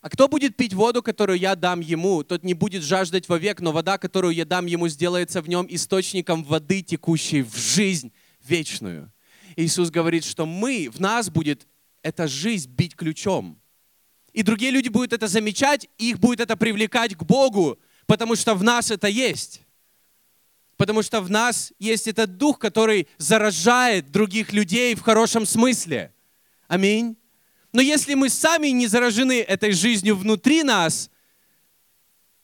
А 0.00 0.08
кто 0.08 0.28
будет 0.28 0.56
пить 0.56 0.72
воду, 0.72 1.02
которую 1.02 1.38
я 1.38 1.54
дам 1.54 1.80
ему, 1.80 2.24
тот 2.24 2.42
не 2.42 2.54
будет 2.54 2.82
жаждать 2.82 3.28
вовек, 3.28 3.60
но 3.60 3.70
вода, 3.70 3.98
которую 3.98 4.34
я 4.34 4.46
дам 4.46 4.64
ему, 4.64 4.88
сделается 4.88 5.42
в 5.42 5.48
нем 5.48 5.66
источником 5.68 6.42
воды, 6.42 6.80
текущей 6.80 7.42
в 7.42 7.54
жизнь 7.56 8.10
вечную. 8.42 9.12
Иисус 9.56 9.90
говорит, 9.90 10.24
что 10.24 10.46
мы, 10.46 10.88
в 10.90 11.00
нас 11.00 11.28
будет 11.28 11.66
эта 12.02 12.28
жизнь 12.28 12.70
бить 12.70 12.96
ключом. 12.96 13.60
И 14.32 14.42
другие 14.42 14.70
люди 14.70 14.88
будут 14.88 15.12
это 15.12 15.26
замечать, 15.26 15.88
их 15.98 16.18
будет 16.18 16.40
это 16.40 16.56
привлекать 16.56 17.14
к 17.14 17.22
Богу, 17.24 17.78
потому 18.06 18.36
что 18.36 18.54
в 18.54 18.62
нас 18.62 18.90
это 18.90 19.08
есть. 19.08 19.60
Потому 20.78 21.02
что 21.02 21.20
в 21.20 21.28
нас 21.28 21.74
есть 21.78 22.08
этот 22.08 22.38
дух, 22.38 22.58
который 22.58 23.06
заражает 23.18 24.10
других 24.10 24.54
людей 24.54 24.94
в 24.94 25.02
хорошем 25.02 25.44
смысле. 25.44 26.14
Аминь. 26.68 27.19
Но 27.72 27.80
если 27.80 28.14
мы 28.14 28.28
сами 28.28 28.68
не 28.68 28.86
заражены 28.86 29.40
этой 29.40 29.72
жизнью 29.72 30.16
внутри 30.16 30.62
нас, 30.62 31.10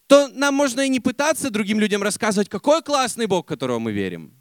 то 0.07 0.29
нам 0.29 0.55
можно 0.55 0.83
и 0.83 0.89
не 0.89 1.01
пытаться 1.01 1.51
другим 1.51 1.81
людям 1.81 2.03
рассказывать, 2.03 2.49
какой 2.49 2.83
классный 2.83 3.27
Бог, 3.27 3.47
которого 3.47 3.79
мы 3.79 3.93
верим. 3.93 4.33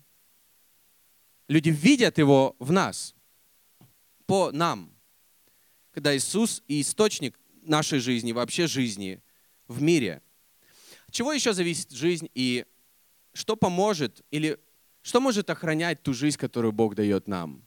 Люди 1.47 1.69
видят 1.69 2.17
Его 2.17 2.55
в 2.59 2.71
нас, 2.71 3.15
по 4.27 4.51
нам. 4.51 4.91
Когда 5.91 6.15
Иисус 6.15 6.61
и 6.67 6.81
источник 6.81 7.39
нашей 7.63 7.99
жизни, 7.99 8.31
вообще 8.31 8.67
жизни 8.67 9.21
в 9.67 9.81
мире. 9.81 10.21
От 11.07 11.13
чего 11.13 11.33
еще 11.33 11.53
зависит 11.53 11.91
жизнь 11.91 12.29
и 12.35 12.65
что 13.33 13.55
поможет 13.55 14.23
или 14.31 14.59
что 15.01 15.21
может 15.21 15.49
охранять 15.49 16.01
ту 16.01 16.13
жизнь, 16.13 16.37
которую 16.37 16.71
Бог 16.71 16.95
дает 16.95 17.27
нам? 17.27 17.63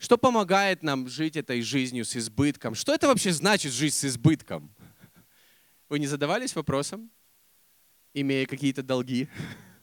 Что 0.00 0.16
помогает 0.16 0.82
нам 0.82 1.08
жить 1.08 1.36
этой 1.36 1.60
жизнью 1.60 2.06
с 2.06 2.16
избытком? 2.16 2.74
Что 2.74 2.94
это 2.94 3.06
вообще 3.06 3.32
значит 3.32 3.70
жить 3.70 3.92
с 3.92 4.02
избытком? 4.06 4.74
Вы 5.90 5.98
не 5.98 6.06
задавались 6.06 6.56
вопросом, 6.56 7.10
имея 8.14 8.46
какие-то 8.46 8.82
долги? 8.82 9.28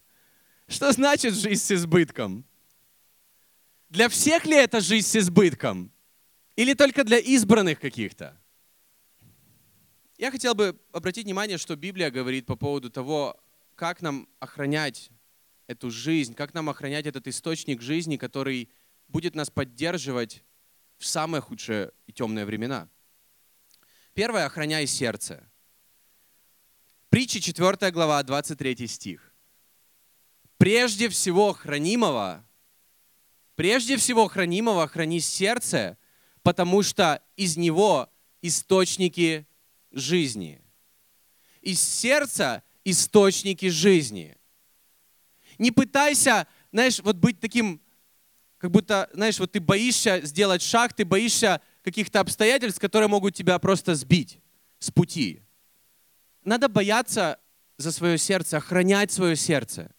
Что 0.68 0.92
значит 0.92 1.36
жизнь 1.36 1.62
с 1.62 1.72
избытком? 1.72 2.46
Для 3.90 4.10
всех 4.10 4.46
ли 4.46 4.56
это 4.56 4.82
жизнь 4.82 5.08
с 5.08 5.16
избытком? 5.18 5.92
Или 6.56 6.74
только 6.74 7.04
для 7.04 7.20
избранных 7.20 7.80
каких-то? 7.80 8.36
Я 10.18 10.32
хотел 10.32 10.56
бы 10.56 10.80
обратить 10.94 11.26
внимание, 11.26 11.60
что 11.60 11.76
Библия 11.76 12.10
говорит 12.10 12.48
по 12.48 12.56
поводу 12.56 12.90
того, 12.90 13.40
как 13.76 14.02
нам 14.02 14.28
охранять 14.40 15.12
эту 15.68 15.92
жизнь, 15.92 16.34
как 16.34 16.56
нам 16.56 16.70
охранять 16.72 17.06
этот 17.06 17.28
источник 17.28 17.84
жизни, 17.84 18.18
который 18.18 18.72
будет 19.08 19.36
нас 19.36 19.50
поддерживать 19.50 20.44
в 20.98 21.06
самые 21.06 21.42
худшие 21.42 21.92
и 22.08 22.14
темные 22.14 22.46
времена. 22.46 22.90
Первое, 24.14 24.46
охраняй 24.46 24.88
сердце. 24.88 25.48
Притча 27.10 27.40
4 27.40 27.92
глава, 27.92 28.22
23 28.24 28.88
стих. 28.88 29.34
Прежде 30.58 31.08
всего 31.10 31.54
хранимого, 31.54 32.44
прежде 33.56 33.96
всего 33.98 34.28
хранимого 34.28 34.88
храни 34.88 35.20
сердце, 35.20 35.98
потому 36.42 36.82
что 36.84 37.22
из 37.36 37.58
него 37.58 38.12
источники 38.42 39.48
жизни. 39.92 40.62
Из 41.62 41.80
сердца 41.82 42.64
источники 42.84 43.70
жизни. 43.70 44.38
Не 45.58 45.72
пытайся, 45.72 46.48
знаешь, 46.72 47.00
вот 47.00 47.18
быть 47.18 47.40
таким, 47.40 47.82
как 48.58 48.72
будто, 48.72 49.10
знаешь, 49.14 49.40
вот 49.40 49.52
ты 49.52 49.60
боишься 49.60 50.22
сделать 50.24 50.62
шаг, 50.62 50.94
ты 50.94 51.06
боишься 51.06 51.62
каких-то 51.84 52.20
обстоятельств, 52.20 52.80
которые 52.80 53.08
могут 53.08 53.36
тебя 53.36 53.60
просто 53.60 53.96
сбить 53.96 54.40
с 54.80 54.92
пути. 54.92 55.42
Надо 56.44 56.68
бояться 56.68 57.40
за 57.78 57.92
свое 57.92 58.18
сердце, 58.18 58.58
охранять 58.58 59.12
свое 59.12 59.36
сердце. 59.36 59.92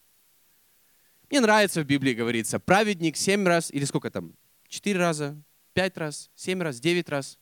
Мне 1.29 1.41
нравится 1.41 1.81
в 1.81 1.85
Библии 1.85 2.13
говорится, 2.13 2.59
праведник 2.59 3.15
семь 3.15 3.45
раз, 3.45 3.71
или 3.71 3.85
сколько 3.85 4.09
там, 4.09 4.33
четыре 4.67 4.99
раза, 4.99 5.41
пять 5.73 5.97
раз, 5.97 6.29
семь 6.35 6.61
раз, 6.61 6.79
девять 6.79 7.07
раз. 7.07 7.37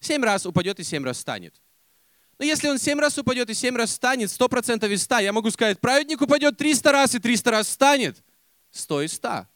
Семь 0.00 0.22
раз 0.22 0.46
упадет 0.46 0.78
и 0.78 0.84
семь 0.84 1.04
раз 1.04 1.16
встанет. 1.18 1.60
Но 2.38 2.44
если 2.44 2.68
он 2.68 2.78
семь 2.78 2.98
раз 2.98 3.16
упадет 3.18 3.50
и 3.50 3.54
семь 3.54 3.76
раз 3.76 3.90
встанет, 3.90 4.30
сто 4.30 4.48
процентов 4.48 4.90
из 4.90 5.02
ста, 5.02 5.20
я 5.20 5.32
могу 5.32 5.50
сказать, 5.50 5.80
праведник 5.80 6.20
упадет 6.20 6.56
триста 6.56 6.92
раз 6.92 7.14
и 7.14 7.18
триста 7.18 7.50
раз 7.52 7.68
встанет, 7.68 8.22
сто 8.70 9.00
из 9.02 9.12
ста. 9.12 9.48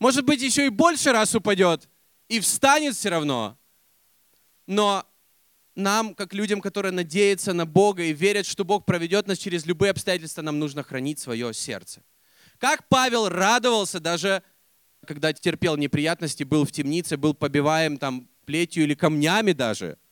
Может 0.00 0.24
быть, 0.24 0.42
еще 0.42 0.66
и 0.66 0.70
больше 0.70 1.12
раз 1.12 1.34
упадет 1.36 1.88
и 2.28 2.40
встанет 2.40 2.96
все 2.96 3.10
равно. 3.10 3.56
Но 4.66 5.06
нам, 5.76 6.16
как 6.16 6.34
людям, 6.34 6.60
которые 6.60 6.90
надеются 6.90 7.52
на 7.52 7.66
Бога 7.66 8.02
и 8.02 8.12
верят, 8.12 8.46
что 8.46 8.64
Бог 8.64 8.84
проведет 8.84 9.28
нас 9.28 9.38
через 9.38 9.64
любые 9.64 9.92
обстоятельства, 9.92 10.42
нам 10.42 10.58
нужно 10.58 10.82
хранить 10.82 11.20
свое 11.20 11.54
сердце. 11.54 12.02
Как 12.58 12.88
Павел 12.88 13.28
радовался 13.28 14.00
даже, 14.00 14.42
когда 15.06 15.32
терпел 15.32 15.76
неприятности, 15.76 16.42
был 16.42 16.64
в 16.64 16.72
темнице, 16.72 17.16
был 17.16 17.34
побиваем 17.34 17.96
там 17.96 18.28
плетью 18.44 18.82
или 18.82 18.94
камнями 18.94 19.52
даже– 19.52 19.96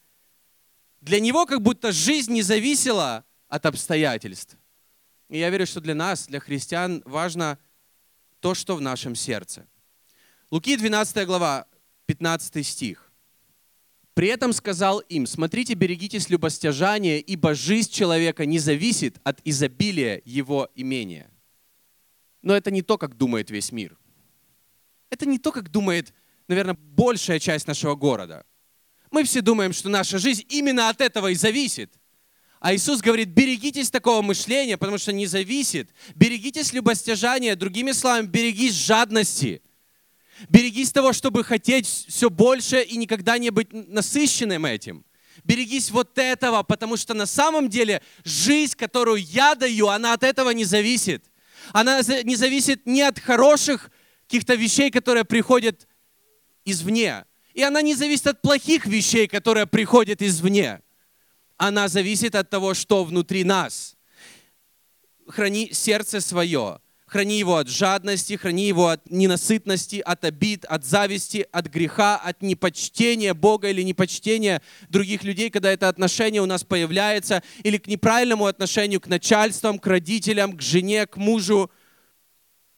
для 1.01 1.20
него 1.20 1.46
как 1.46 1.62
будто 1.62 1.92
жизнь 1.92 2.33
не 2.33 2.42
зависела 2.42 3.24
от 3.48 3.66
обстоятельств. 3.66 4.57
И 5.29 5.38
я 5.38 5.51
верю, 5.51 5.66
что 5.66 5.81
для 5.81 5.94
нас, 5.94 6.27
для 6.27 6.40
христиан, 6.40 7.03
важно 7.05 7.59
то, 8.40 8.55
что 8.55 8.77
в 8.77 8.81
нашем 8.81 9.14
сердце. 9.14 9.66
Луки 10.51 10.77
12 10.77 11.27
глава, 11.27 11.67
15 12.07 12.67
стих. 12.67 13.13
При 14.15 14.29
этом 14.29 14.55
сказал 14.55 15.01
им, 15.01 15.27
смотрите, 15.27 15.75
берегитесь 15.75 16.31
любостяжания, 16.31 17.19
ибо 17.19 17.55
жизнь 17.55 17.91
человека 17.91 18.47
не 18.47 18.59
зависит 18.59 19.21
от 19.25 19.41
изобилия 19.45 20.23
его 20.25 20.71
имения. 20.75 21.31
Но 22.41 22.57
это 22.57 22.71
не 22.71 22.81
то, 22.81 22.97
как 22.97 23.17
думает 23.17 23.51
весь 23.51 23.73
мир. 23.73 23.99
Это 25.11 25.27
не 25.27 25.39
то, 25.39 25.53
как 25.53 25.71
думает, 25.71 26.15
наверное, 26.49 26.79
большая 26.81 27.39
часть 27.39 27.67
нашего 27.67 27.95
города. 27.95 28.47
Мы 29.11 29.25
все 29.25 29.43
думаем, 29.43 29.75
что 29.75 29.91
наша 29.91 30.19
жизнь 30.19 30.47
именно 30.49 30.89
от 30.89 31.03
этого 31.03 31.29
и 31.29 31.35
зависит. 31.35 31.93
А 32.59 32.75
Иисус 32.75 33.03
говорит, 33.03 33.29
берегитесь 33.29 33.91
такого 33.91 34.23
мышления, 34.23 34.79
потому 34.79 34.97
что 34.97 35.13
не 35.13 35.27
зависит. 35.27 35.91
Берегитесь 36.15 36.73
любостяжания, 36.73 37.55
другими 37.55 37.93
словами, 37.93 38.27
берегись 38.27 38.75
жадности. 38.75 39.63
Берегись 40.48 40.92
того, 40.92 41.12
чтобы 41.12 41.42
хотеть 41.44 41.87
все 41.87 42.31
больше 42.31 42.83
и 42.83 42.96
никогда 42.96 43.38
не 43.38 43.51
быть 43.51 43.72
насыщенным 43.72 44.64
этим. 44.64 45.05
Берегись 45.44 45.90
вот 45.90 46.18
этого, 46.18 46.62
потому 46.62 46.96
что 46.96 47.14
на 47.14 47.27
самом 47.27 47.68
деле 47.68 48.03
жизнь, 48.24 48.77
которую 48.77 49.22
я 49.22 49.55
даю, 49.55 49.88
она 49.88 50.12
от 50.12 50.22
этого 50.22 50.51
не 50.51 50.64
зависит. 50.64 51.24
Она 51.72 52.01
не 52.24 52.37
зависит 52.37 52.87
ни 52.87 53.01
от 53.01 53.18
хороших 53.18 53.90
каких-то 54.27 54.55
вещей, 54.55 54.90
которые 54.90 55.24
приходят 55.24 55.87
извне. 56.64 57.24
И 57.55 57.62
она 57.62 57.83
не 57.83 57.94
зависит 57.94 58.27
от 58.27 58.42
плохих 58.42 58.87
вещей, 58.87 59.27
которые 59.27 59.66
приходят 59.66 60.22
извне. 60.22 60.81
Она 61.57 61.88
зависит 61.88 62.35
от 62.35 62.48
того, 62.51 62.74
что 62.74 63.05
внутри 63.05 63.42
нас. 63.42 63.96
Храни 65.27 65.72
сердце 65.72 66.20
свое. 66.20 66.81
Храни 67.09 67.38
его 67.38 67.57
от 67.57 67.68
жадности, 67.68 68.37
храни 68.37 68.68
его 68.68 68.88
от 68.88 69.11
ненасытности, 69.11 69.97
от 69.97 70.27
обид, 70.27 70.66
от 70.66 70.85
зависти, 70.85 71.47
от 71.51 71.66
греха, 71.68 72.16
от 72.16 72.42
непочтения 72.42 73.33
Бога 73.33 73.71
или 73.71 73.81
непочтения 73.83 74.61
других 74.90 75.25
людей, 75.25 75.49
когда 75.49 75.73
это 75.73 75.88
отношение 75.88 76.42
у 76.42 76.47
нас 76.47 76.64
появляется, 76.64 77.42
или 77.62 77.79
к 77.79 77.87
неправильному 77.87 78.44
отношению 78.44 79.01
к 79.01 79.07
начальствам, 79.07 79.79
к 79.79 79.87
родителям, 79.87 80.55
к 80.55 80.61
жене, 80.61 81.07
к 81.07 81.16
мужу, 81.16 81.71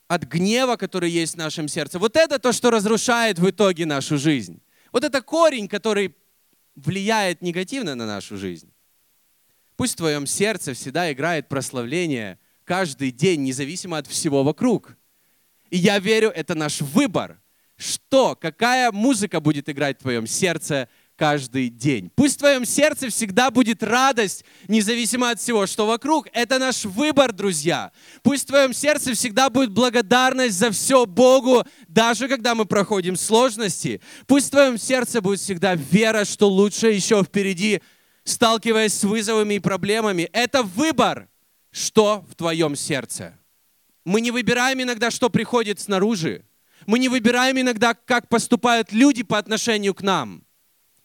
от 0.06 0.22
гнева, 0.22 0.76
который 0.76 1.10
есть 1.10 1.34
в 1.34 1.38
нашем 1.38 1.66
сердце. 1.66 1.98
Вот 1.98 2.14
это 2.16 2.38
то, 2.38 2.52
что 2.52 2.70
разрушает 2.70 3.40
в 3.40 3.50
итоге 3.50 3.84
нашу 3.84 4.16
жизнь. 4.16 4.62
Вот 4.92 5.02
это 5.02 5.22
корень, 5.22 5.66
который 5.66 6.14
влияет 6.76 7.42
негативно 7.42 7.96
на 7.96 8.06
нашу 8.06 8.36
жизнь. 8.36 8.72
Пусть 9.76 9.94
в 9.94 9.96
твоем 9.96 10.26
сердце 10.26 10.72
всегда 10.74 11.12
играет 11.12 11.48
прославление 11.48 12.38
каждый 12.70 13.10
день, 13.10 13.42
независимо 13.42 13.98
от 13.98 14.06
всего 14.06 14.44
вокруг. 14.44 14.96
И 15.70 15.76
я 15.76 15.98
верю, 15.98 16.28
это 16.28 16.54
наш 16.54 16.80
выбор. 16.80 17.42
Что, 17.76 18.36
какая 18.36 18.92
музыка 18.92 19.40
будет 19.40 19.68
играть 19.68 19.98
в 19.98 20.02
твоем 20.02 20.28
сердце– 20.28 20.88
каждый 21.16 21.68
день. 21.68 22.10
Пусть 22.14 22.36
в 22.36 22.38
твоем 22.38 22.64
сердце 22.64 23.10
всегда 23.10 23.50
будет 23.50 23.82
радость, 23.82 24.44
независимо 24.68 25.30
от 25.30 25.40
всего, 25.40 25.66
что 25.66 25.84
вокруг. 25.86 26.28
Это 26.32 26.58
наш 26.58 26.84
выбор, 26.86 27.32
друзья. 27.32 27.92
Пусть 28.22 28.44
в 28.44 28.46
твоем 28.46 28.72
сердце 28.72 29.12
всегда 29.14 29.50
будет 29.50 29.70
благодарность 29.70 30.56
за 30.56 30.70
все 30.70 31.04
Богу, 31.04 31.64
даже 31.88 32.26
когда 32.26 32.54
мы 32.54 32.64
проходим 32.64 33.16
сложности. 33.16 34.00
Пусть 34.26 34.46
в 34.46 34.50
твоем 34.50 34.78
сердце 34.78 35.20
будет 35.20 35.40
всегда 35.40 35.74
вера, 35.74 36.24
что 36.24 36.48
лучше 36.48 36.86
еще 36.86 37.22
впереди, 37.22 37.82
сталкиваясь 38.24 38.94
с 38.94 39.04
вызовами 39.04 39.54
и 39.54 39.58
проблемами. 39.58 40.22
Это 40.32 40.62
выбор, 40.62 41.28
что 41.70 42.24
в 42.28 42.34
твоем 42.34 42.76
сердце. 42.76 43.38
Мы 44.04 44.20
не 44.20 44.30
выбираем 44.30 44.82
иногда, 44.82 45.10
что 45.10 45.30
приходит 45.30 45.80
снаружи. 45.80 46.44
Мы 46.86 46.98
не 46.98 47.08
выбираем 47.08 47.60
иногда, 47.60 47.94
как 47.94 48.28
поступают 48.28 48.92
люди 48.92 49.22
по 49.22 49.38
отношению 49.38 49.94
к 49.94 50.02
нам. 50.02 50.44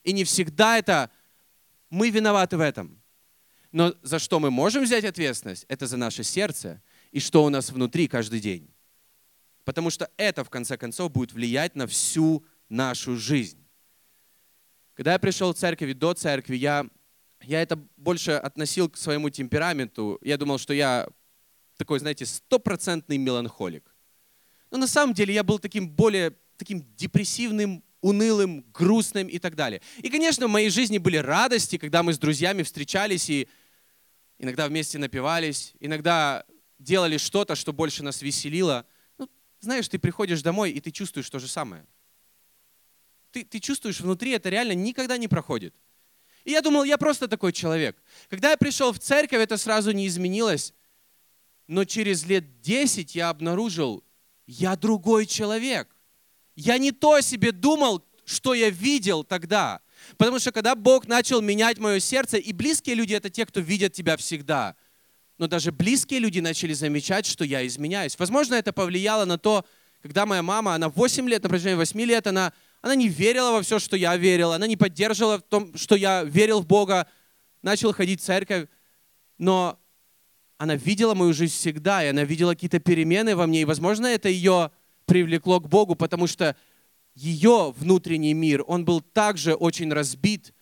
И 0.04 0.13
не 0.13 0.23
всегда 0.23 0.78
это 0.78 1.12
мы 1.89 2.10
виноваты 2.10 2.58
в 2.58 2.62
этом. 2.62 3.01
Но 3.71 3.93
за 4.01 4.19
что 4.19 4.39
мы 4.39 4.51
можем 4.51 4.84
взять 4.84 5.04
ответственность, 5.04 5.65
это 5.67 5.86
за 5.86 5.97
наше 5.97 6.23
сердце 6.23 6.82
и 7.12 7.19
что 7.19 7.43
у 7.43 7.49
нас 7.49 7.71
внутри 7.71 8.08
каждый 8.08 8.39
день. 8.39 8.69
Потому 9.65 9.89
что 9.89 10.10
это, 10.15 10.43
в 10.43 10.49
конце 10.49 10.78
концов, 10.78 11.12
будет 11.12 11.34
влиять 11.34 11.75
на 11.75 11.88
всю 11.88 12.45
нашу 12.69 13.17
жизнь. 13.17 13.65
Когда 14.93 15.13
я 15.13 15.19
пришел 15.19 15.54
в 15.54 15.58
церковь 15.58 15.89
и 15.89 15.93
до 15.93 16.13
церкви, 16.13 16.56
я, 16.56 16.88
я 17.41 17.62
это 17.62 17.78
больше 17.98 18.32
относил 18.32 18.89
к 18.89 18.98
своему 18.98 19.30
темпераменту. 19.30 20.19
Я 20.21 20.38
думал, 20.38 20.58
что 20.58 20.74
я 20.74 21.08
такой, 21.78 22.00
знаете, 22.00 22.26
стопроцентный 22.26 23.17
меланхолик. 23.17 23.95
Но 24.71 24.78
на 24.78 24.88
самом 24.88 25.13
деле 25.13 25.34
я 25.34 25.43
был 25.43 25.60
таким 25.60 25.89
более 25.89 26.34
таким 26.58 26.86
депрессивным, 26.95 27.84
унылым, 28.02 28.65
грустным 28.74 29.28
и 29.28 29.39
так 29.39 29.56
далее. 29.56 29.82
И, 29.98 30.10
конечно, 30.10 30.48
в 30.48 30.52
моей 30.52 30.69
жизни 30.69 30.98
были 30.98 31.17
радости, 31.17 31.78
когда 31.78 32.04
мы 32.04 32.13
с 32.13 32.19
друзьями 32.19 32.63
встречались 32.63 33.30
и 33.30 33.48
иногда 34.38 34.67
вместе 34.67 34.98
напивались, 34.98 35.74
иногда 35.80 36.45
делали 36.80 37.17
что-то, 37.17 37.56
что 37.56 37.74
больше 37.74 38.04
нас 38.04 38.21
веселило. 38.21 38.86
Ну, 39.17 39.30
знаешь, 39.60 39.88
ты 39.88 39.98
приходишь 39.98 40.41
домой, 40.41 40.71
и 40.71 40.80
ты 40.80 40.91
чувствуешь 40.91 41.30
то 41.30 41.39
же 41.39 41.48
самое. 41.48 41.86
Ты, 43.32 43.43
ты 43.43 43.60
чувствуешь 43.60 44.00
внутри, 44.00 44.32
это 44.32 44.50
реально 44.50 44.74
никогда 44.74 45.17
не 45.17 45.28
проходит. 45.28 45.74
И 46.45 46.51
я 46.51 46.62
думал, 46.62 46.84
я 46.84 46.97
просто 46.97 47.27
такой 47.27 47.51
человек. 47.51 47.97
Когда 48.29 48.51
я 48.51 48.58
пришел 48.58 48.93
в 48.93 48.99
церковь, 48.99 49.41
это 49.41 49.58
сразу 49.58 49.91
не 49.91 50.08
изменилось. 50.08 50.73
Но 51.67 51.84
через 51.86 52.23
лет 52.25 52.62
10 52.62 53.15
я 53.15 53.29
обнаружил, 53.29 54.03
я 54.45 54.75
другой 54.75 55.25
человек. 55.25 55.89
Я 56.55 56.77
не 56.77 56.91
то 56.91 57.13
о 57.13 57.21
себе 57.21 57.51
думал, 57.51 58.05
что 58.25 58.53
я 58.53 58.69
видел 58.69 59.23
тогда. 59.23 59.81
Потому 60.17 60.38
что 60.38 60.51
когда 60.51 60.75
Бог 60.75 61.08
начал 61.08 61.41
менять 61.41 61.79
мое 61.79 61.99
сердце, 61.99 62.38
и 62.38 62.53
близкие 62.53 62.95
люди— 62.95 63.13
это 63.15 63.31
те, 63.31 63.45
кто 63.45 63.60
видят 63.60 63.93
тебя 63.93 64.15
всегда. 64.15 64.75
Но 65.39 65.47
даже 65.47 65.71
близкие 65.71 66.19
люди 66.19 66.39
начали 66.39 66.73
замечать, 66.73 67.25
что 67.25 67.43
я 67.43 67.65
изменяюсь. 67.65 68.17
Возможно, 68.19 68.53
это 68.53 68.71
повлияло 68.71 69.25
на 69.25 69.39
то, 69.39 69.65
когда 70.03 70.27
моя 70.27 70.43
мама, 70.43 70.75
она 70.75 70.89
8 70.89 71.27
лет, 71.27 71.41
на 71.41 71.49
протяжении 71.49 71.75
8 71.75 71.99
лет, 72.01 72.27
она, 72.27 72.53
она 72.86 72.93
не 72.93 73.10
верила 73.10 73.52
во 73.52 73.63
все, 73.63 73.80
что 73.80 73.98
я 73.98 74.15
верил, 74.15 74.52
она 74.52 74.67
не 74.67 74.78
поддерживала 74.78 75.39
в 75.39 75.41
том, 75.41 75.76
что 75.76 75.95
я 75.95 76.24
верил 76.24 76.62
в 76.62 76.67
Бога, 76.67 77.08
начал 77.63 77.91
ходить 77.91 78.21
в 78.21 78.24
церковь, 78.24 78.67
но 79.39 79.80
она 80.60 80.76
видела 80.76 81.15
мою 81.15 81.34
жизнь 81.34 81.56
всегда, 81.56 82.06
и 82.06 82.10
она 82.10 82.24
видела 82.24 82.54
какие-то 82.54 82.80
перемены 82.80 83.36
во 83.36 83.48
мне, 83.48 83.62
и, 83.62 83.65
возможно, 83.65 84.06
это 84.06 84.30
ее 84.30 84.69
привлекло 85.08 85.60
к 85.60 85.67
Богу, 85.67 85.95
потому 85.95 86.28
что 86.28 86.56
ее 87.15 87.74
внутренний 87.76 88.36
мир, 88.36 88.63
он 88.67 88.86
был 88.86 89.02
также 89.02 89.56
очень 89.56 89.91
разбит 89.91 90.54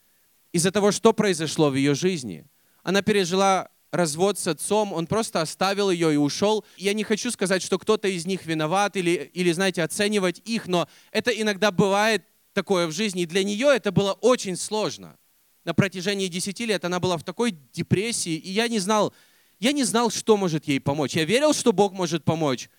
из-за 0.54 0.72
того, 0.72 0.94
что 0.94 1.12
произошло 1.12 1.72
в 1.72 1.76
ее 1.76 1.94
жизни. 1.94 2.46
Она 2.84 3.02
пережила 3.02 3.68
развод 3.93 4.39
с 4.39 4.47
отцом, 4.47 4.91
он 4.91 5.06
просто 5.06 5.39
оставил 5.39 5.91
ее 5.91 6.13
и 6.13 6.17
ушел. 6.17 6.65
Я 6.77 6.93
не 6.93 7.03
хочу 7.03 7.29
сказать, 7.29 7.62
что 7.62 7.77
кто-то 7.77 8.08
из 8.08 8.25
них 8.25 8.45
виноват 8.45 8.97
или, 8.97 9.32
или, 9.34 9.51
знаете, 9.51 9.84
оценивать 9.84 10.41
их, 10.45 10.67
но 10.67 10.89
это 11.12 11.29
иногда 11.29 11.71
бывает 11.71 12.25
такое 12.53 12.88
в 12.88 12.91
жизни. 12.91 13.21
И 13.21 13.27
для 13.27 13.43
нее 13.43 13.67
это 13.67 13.91
было 13.91 14.13
очень 14.13 14.58
сложно. 14.58 15.17
На 15.63 15.75
протяжении 15.75 16.27
10 16.27 16.60
лет 16.62 16.84
она 16.86 16.99
была 16.99 17.17
в 17.17 17.23
такой 17.23 17.51
депрессии, 17.71 18.36
и 18.36 18.49
я 18.49 18.67
не 18.67 18.79
знал, 18.79 19.13
я 19.60 19.71
не 19.71 19.84
знал, 19.84 20.10
что 20.10 20.38
может 20.38 20.65
ей 20.65 20.82
помочь. 20.82 21.15
Я 21.15 21.23
верил, 21.23 21.53
что 21.53 21.71
Бог 21.71 21.93
может 21.93 22.25
помочь, 22.25 22.69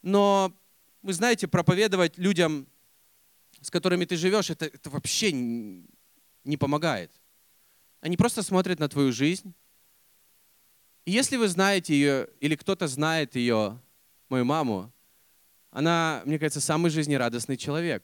но, 0.00 0.52
вы 1.02 1.12
знаете, 1.12 1.48
проповедовать 1.48 2.16
людям, 2.16 2.66
с 3.60 3.70
которыми 3.70 4.06
ты 4.06 4.16
живешь, 4.16 4.50
это, 4.50 4.64
это 4.64 4.88
вообще 4.88 5.32
не 5.32 6.56
помогает. 6.56 7.12
Они 8.00 8.16
просто 8.16 8.42
смотрят 8.42 8.78
на 8.78 8.88
твою 8.88 9.12
жизнь. 9.12 9.54
И 11.06 11.12
если 11.12 11.36
вы 11.36 11.46
знаете 11.48 11.94
ее, 11.94 12.28
или 12.40 12.56
кто-то 12.56 12.88
знает 12.88 13.36
ее, 13.36 13.80
мою 14.28 14.44
маму, 14.44 14.92
она, 15.70 16.22
мне 16.26 16.38
кажется, 16.38 16.60
самый 16.60 16.90
жизнерадостный 16.90 17.56
человек. 17.56 18.02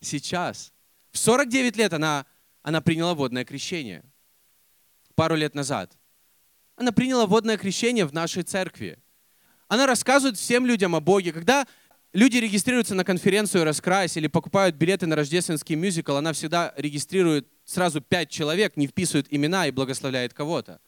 Сейчас. 0.00 0.72
В 1.10 1.18
49 1.18 1.76
лет 1.76 1.92
она, 1.92 2.24
она 2.62 2.80
приняла 2.80 3.14
водное 3.14 3.44
крещение. 3.44 4.04
Пару 5.16 5.34
лет 5.34 5.56
назад. 5.56 5.98
Она 6.76 6.92
приняла 6.92 7.26
водное 7.26 7.58
крещение 7.58 8.04
в 8.04 8.12
нашей 8.12 8.44
церкви. 8.44 8.98
Она 9.66 9.86
рассказывает 9.86 10.38
всем 10.38 10.66
людям 10.66 10.94
о 10.94 11.00
Боге. 11.00 11.32
Когда 11.32 11.66
люди 12.12 12.36
регистрируются 12.36 12.94
на 12.94 13.02
конференцию 13.02 13.64
«Раскрась» 13.64 14.16
или 14.16 14.28
покупают 14.28 14.76
билеты 14.76 15.06
на 15.06 15.16
рождественский 15.16 15.74
мюзикл, 15.74 16.14
она 16.14 16.32
всегда 16.32 16.74
регистрирует 16.76 17.48
сразу 17.64 18.00
пять 18.00 18.30
человек, 18.30 18.76
не 18.76 18.86
вписывает 18.86 19.26
имена 19.30 19.66
и 19.66 19.72
благословляет 19.72 20.32
кого-то. 20.32 20.80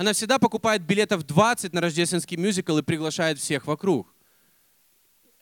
Она 0.00 0.14
всегда 0.14 0.38
покупает 0.38 0.80
билетов 0.80 1.26
20 1.26 1.74
на 1.74 1.82
рождественский 1.82 2.38
мюзикл 2.38 2.78
и 2.78 2.82
приглашает 2.82 3.38
всех 3.38 3.66
вокруг. 3.66 4.14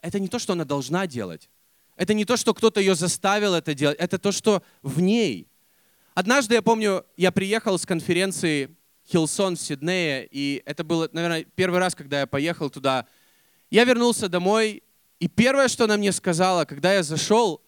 Это 0.03 0.19
не 0.19 0.27
то, 0.27 0.41
что 0.41 0.55
она 0.55 0.65
должна 0.65 1.07
делать. 1.07 1.49
Это 1.95 2.13
не 2.13 2.25
то, 2.25 2.37
что 2.37 2.53
кто-то 2.55 2.81
ее 2.81 2.97
заставил 2.97 3.55
это 3.55 3.73
делать. 3.73 3.97
Это 4.01 4.19
то, 4.19 4.33
что 4.33 4.65
в 4.83 5.01
ней. 5.01 5.47
Однажды, 6.15 6.57
я 6.57 6.63
помню, 6.63 7.07
я 7.17 7.31
приехал 7.31 7.79
с 7.79 7.87
конференции 7.87 8.77
Хилсон 9.09 9.55
в 9.55 9.61
Сиднее, 9.61 10.27
и 10.29 10.61
это 10.67 10.83
было, 10.83 11.09
наверное, 11.13 11.45
первый 11.55 11.79
раз, 11.79 11.95
когда 11.95 12.19
я 12.19 12.27
поехал 12.27 12.69
туда. 12.69 13.07
Я 13.71 13.85
вернулся 13.85 14.29
домой, 14.29 14.83
и 15.21 15.29
первое, 15.29 15.69
что 15.69 15.85
она 15.85 15.97
мне 15.97 16.11
сказала, 16.11 16.65
когда 16.65 16.95
я 16.95 17.05
зашел, 17.05 17.63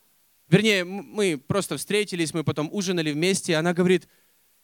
вернее, 0.49 0.83
мы 0.83 1.39
просто 1.39 1.77
встретились, 1.77 2.35
мы 2.35 2.43
потом 2.43 2.69
ужинали 2.73 3.13
вместе, 3.13 3.55
она 3.55 3.75
говорит, 3.75 4.09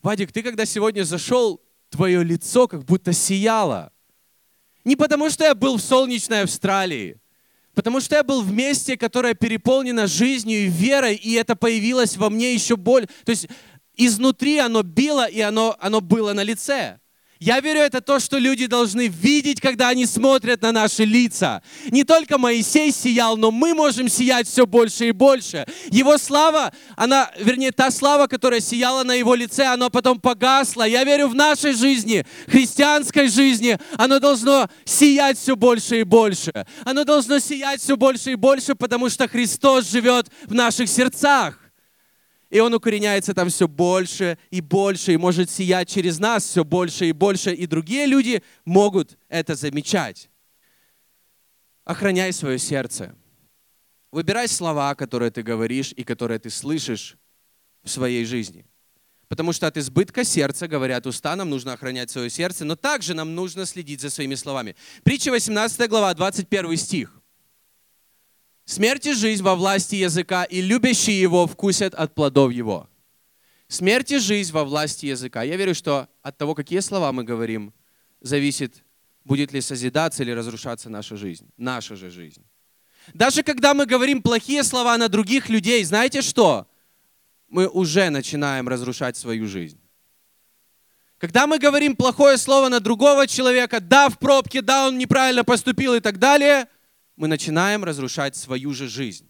Вадик, 0.03 0.33
ты 0.33 0.43
когда 0.43 0.67
сегодня 0.67 1.05
зашел, 1.05 1.63
твое 1.91 2.23
лицо 2.25 2.69
как 2.69 2.85
будто 2.85 3.13
сияло. 3.13 3.93
Не 4.85 4.97
потому, 4.97 5.31
что 5.31 5.45
я 5.45 5.55
был 5.55 5.77
в 5.77 5.83
солнечной 5.83 6.43
Австралии, 6.43 7.21
потому 7.75 8.01
что 8.01 8.17
я 8.17 8.23
был 8.23 8.43
в 8.43 8.53
месте, 8.53 8.97
которое 8.97 9.35
переполнено 9.35 10.07
жизнью 10.07 10.67
и 10.67 10.69
верой, 10.69 11.15
и 11.17 11.33
это 11.35 11.57
появилось 11.57 12.17
во 12.17 12.31
мне 12.31 12.55
еще 12.55 12.77
более. 12.77 13.09
То 13.25 13.31
есть 13.31 13.49
изнутри 13.97 14.59
оно 14.59 14.83
било, 14.83 15.29
и 15.29 15.41
оно, 15.41 15.77
оно 15.81 16.01
было 16.01 16.33
на 16.33 16.43
лице. 16.43 17.01
Я 17.39 17.61
верю, 17.61 17.81
это 17.81 18.01
то, 18.01 18.19
что 18.19 18.39
люди 18.39 18.67
должны 18.67 19.09
видеть, 19.09 19.61
когда 19.61 19.89
они 19.89 20.07
смотрят 20.07 20.63
на 20.63 20.73
наши 20.73 21.05
лица. 21.05 21.63
Не 21.91 22.03
только 22.03 22.39
Моисей 22.39 22.91
сиял, 22.93 23.37
но 23.37 23.51
мы 23.51 23.75
можем 23.75 24.09
сиять 24.09 24.49
все 24.49 24.67
больше 24.67 25.09
и 25.09 25.13
больше. 25.13 25.67
Его 25.91 26.17
слава, 26.17 26.73
она, 26.97 27.31
вернее, 27.39 27.73
та 27.73 27.91
слава, 27.91 28.27
которая 28.27 28.61
сияла 28.61 29.03
на 29.03 29.13
его 29.13 29.35
лице, 29.35 29.65
она 29.65 29.91
потом 29.91 30.19
погасла. 30.19 30.85
Я 30.85 31.05
верю, 31.05 31.29
в 31.29 31.35
нашей 31.35 31.75
жизни, 31.75 32.25
христианской 32.47 33.29
жизни, 33.29 33.79
оно 33.99 34.19
должно 34.19 34.69
сиять 34.87 35.39
все 35.39 35.57
больше 35.57 36.01
и 36.01 36.05
больше. 36.05 36.53
Оно 36.85 37.05
должно 37.05 37.39
сиять 37.39 37.83
все 37.83 37.99
больше 37.99 38.33
и 38.33 38.35
больше, 38.35 38.75
потому 38.75 39.11
что 39.11 39.29
Христос 39.29 39.91
живет 39.91 40.29
в 40.47 40.55
наших 40.55 40.89
сердцах. 40.89 41.66
И 42.49 42.61
он 42.61 42.73
укореняется 42.75 43.35
там 43.35 43.49
все 43.49 43.67
больше 43.67 44.39
и 44.51 44.61
больше, 44.61 45.13
и 45.13 45.17
может 45.17 45.51
сиять 45.51 45.89
через 45.89 46.19
нас 46.19 46.45
все 46.45 46.65
больше 46.65 47.09
и 47.09 47.13
больше, 47.13 47.53
и 47.53 47.67
другие 47.67 48.07
люди 48.07 48.43
могут 48.65 49.19
это 49.29 49.55
замечать. 49.55 50.31
Охраняй 51.85 52.33
свое 52.33 52.59
сердце. 52.59 53.15
Выбирай 54.13 54.49
слова, 54.49 54.95
которые 54.95 55.31
ты 55.31 55.43
говоришь 55.43 55.93
и 55.97 56.05
которые 56.05 56.39
ты 56.39 56.51
слышишь 56.51 57.17
в 57.83 57.91
своей 57.91 58.25
жизни. 58.25 58.65
Потому 59.29 59.53
что 59.53 59.67
от 59.67 59.77
избытка 59.77 60.25
сердца, 60.25 60.69
говорят 60.69 61.07
уста, 61.07 61.35
нам 61.35 61.51
нужно 61.51 61.73
охранять 61.73 62.11
свое 62.11 62.31
сердце, 62.31 62.65
но 62.65 62.77
также 62.77 63.13
нам 63.13 63.35
нужно 63.35 63.67
следить 63.67 64.01
за 64.01 64.11
своими 64.11 64.37
словами. 64.37 64.77
Притча 65.03 65.31
18 65.31 65.89
глава, 65.89 66.15
21 66.15 66.77
стих. 66.77 67.16
Смерть 68.67 69.07
и 69.07 69.13
жизнь 69.13 69.45
во 69.45 69.55
власти 69.55 69.95
языка, 69.95 70.43
и 70.43 70.61
любящие 70.61 71.21
его 71.21 71.47
вкусят 71.47 71.95
от 71.95 72.17
плодов 72.17 72.51
его. 72.51 72.89
Смерть 73.69 74.11
и 74.11 74.19
жизнь 74.19 74.53
во 74.53 74.65
власти 74.65 75.07
языка. 75.07 75.45
Я 75.45 75.57
верю, 75.57 75.73
что 75.73 76.09
от 76.21 76.37
того, 76.37 76.57
какие 76.57 76.81
слова 76.81 77.13
мы 77.13 77.23
говорим, 77.23 77.73
зависит, 78.21 78.83
будет 79.25 79.53
ли 79.53 79.61
созидаться 79.61 80.25
или 80.25 80.33
разрушаться 80.33 80.91
наша 80.91 81.17
жизнь, 81.17 81.49
наша 81.57 81.95
же 81.95 82.11
жизнь. 82.11 82.45
Даже 83.15 83.45
когда 83.45 83.73
мы 83.73 83.87
говорим 83.87 84.21
плохие 84.21 84.65
слова 84.65 84.99
на 84.99 85.09
других 85.09 85.49
людей, 85.49 85.85
знаете 85.85 86.21
что? 86.21 86.67
Мы 87.49 87.69
уже 87.69 88.11
начинаем 88.11 88.69
разрушать 88.69 89.17
свою 89.17 89.47
жизнь. 89.47 89.79
Когда 91.19 91.47
мы 91.47 91.61
говорим 91.61 91.95
плохое 91.95 92.37
слово 92.37 92.69
на 92.69 92.81
другого 92.81 93.29
человека, 93.29 93.79
да, 93.79 94.09
в 94.09 94.19
пробке, 94.19 94.61
да, 94.61 94.89
он 94.89 94.99
неправильно 94.99 95.45
поступил 95.45 95.95
и 95.95 96.01
так 96.01 96.19
далее– 96.19 96.67
мы 97.17 97.29
начинаем 97.29 97.85
разрушать 97.85 98.37
свою 98.37 98.73
же 98.73 98.89
жизнь. 98.89 99.27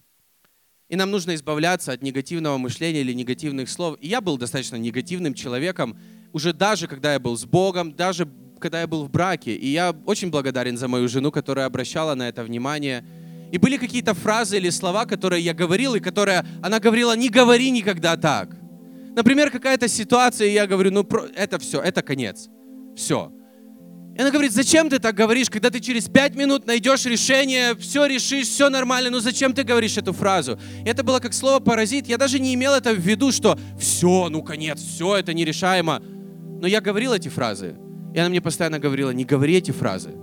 И 0.89 0.97
нам 0.97 1.11
нужно 1.11 1.35
избавляться 1.35 1.93
от 1.93 2.03
негативного 2.03 2.59
мышления 2.59 3.01
или 3.01 3.13
негативных 3.13 3.69
слов. 3.69 3.97
И 4.01 4.09
я 4.09 4.21
был 4.21 4.39
достаточно 4.39 4.77
негативным 4.77 5.35
человеком, 5.35 5.97
уже 6.33 6.53
даже 6.53 6.87
когда 6.87 7.13
я 7.13 7.19
был 7.19 7.37
с 7.37 7.45
Богом, 7.45 7.95
даже 7.95 8.29
когда 8.61 8.81
я 8.81 8.87
был 8.87 9.05
в 9.05 9.11
браке. 9.11 9.55
И 9.55 9.69
я 9.69 9.95
очень 10.07 10.31
благодарен 10.31 10.77
за 10.77 10.87
мою 10.87 11.09
жену, 11.09 11.33
которая 11.33 11.67
обращала 11.67 12.15
на 12.15 12.29
это 12.29 12.45
внимание. 12.45 13.05
И 13.53 13.59
были 13.59 13.77
какие-то 13.77 14.15
фразы 14.15 14.59
или 14.59 14.71
слова, 14.71 15.07
которые 15.07 15.43
я 15.43 15.55
говорил, 15.55 15.95
и 15.95 16.01
которые 16.01 16.45
она 16.63 16.79
говорила, 16.79 17.17
не 17.17 17.29
говори 17.29 17.71
никогда 17.71 18.17
так. 18.17 18.57
Например, 19.17 19.51
какая-то 19.51 19.89
ситуация, 19.89 20.49
и 20.49 20.53
я 20.53 20.67
говорю, 20.67 20.91
ну 20.91 21.09
это 21.35 21.59
все, 21.59 21.81
это 21.81 22.03
конец. 22.03 22.49
Все. 22.97 23.33
И 24.17 24.21
она 24.23 24.31
говорит, 24.31 24.53
зачем 24.53 24.89
ты 24.89 24.99
так 24.99 25.15
говоришь, 25.15 25.51
когда 25.51 25.69
ты 25.69 25.79
через 25.79 26.09
пять 26.09 26.35
минут 26.35 26.67
найдешь 26.67 27.05
решение, 27.05 27.77
все 27.77 28.07
решишь, 28.07 28.49
все 28.49 28.71
нормально, 28.71 29.11
ну 29.11 29.21
зачем 29.21 29.53
ты 29.53 29.63
говоришь 29.63 29.99
эту 29.99 30.15
фразу? 30.15 30.59
Это 30.87 31.03
было 31.03 31.19
как 31.19 31.35
слово 31.35 31.61
паразит. 31.61 32.07
Я 32.07 32.17
даже 32.17 32.39
не 32.39 32.55
имел 32.55 32.73
это 32.73 32.95
в 32.95 32.99
виду, 32.99 33.31
что 33.31 33.59
все, 33.79 34.31
ну 34.31 34.43
конец, 34.43 34.81
все, 34.81 35.17
это 35.17 35.35
нерешаемо. 35.35 36.03
Но 36.63 36.67
я 36.67 36.81
говорил 36.81 37.13
эти 37.13 37.29
фразы. 37.29 37.77
И 38.15 38.19
она 38.19 38.31
мне 38.31 38.41
постоянно 38.41 38.79
говорила, 38.79 39.11
не 39.11 39.27
говори 39.27 39.57
эти 39.57 39.71
фразы. 39.71 40.15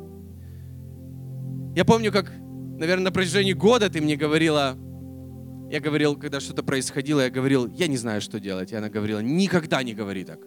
Я 1.75 1.85
помню, 1.85 2.11
как, 2.11 2.31
наверное, 2.31 3.05
на 3.05 3.11
протяжении 3.11 3.53
года 3.53 3.91
ты 3.91 4.01
мне 4.01 4.15
говорила, 4.15 4.75
я 5.69 5.79
говорил, 5.79 6.15
когда 6.15 6.39
что-то 6.39 6.63
происходило, 6.63 7.21
я 7.21 7.29
говорил, 7.29 7.67
я 7.67 7.85
не 7.85 7.97
знаю, 7.97 8.21
что 8.21 8.39
делать. 8.39 8.71
И 8.71 8.75
она 8.75 8.89
говорила, 8.89 9.19
никогда 9.19 9.83
не 9.83 9.93
говори 9.93 10.23
так 10.23 10.39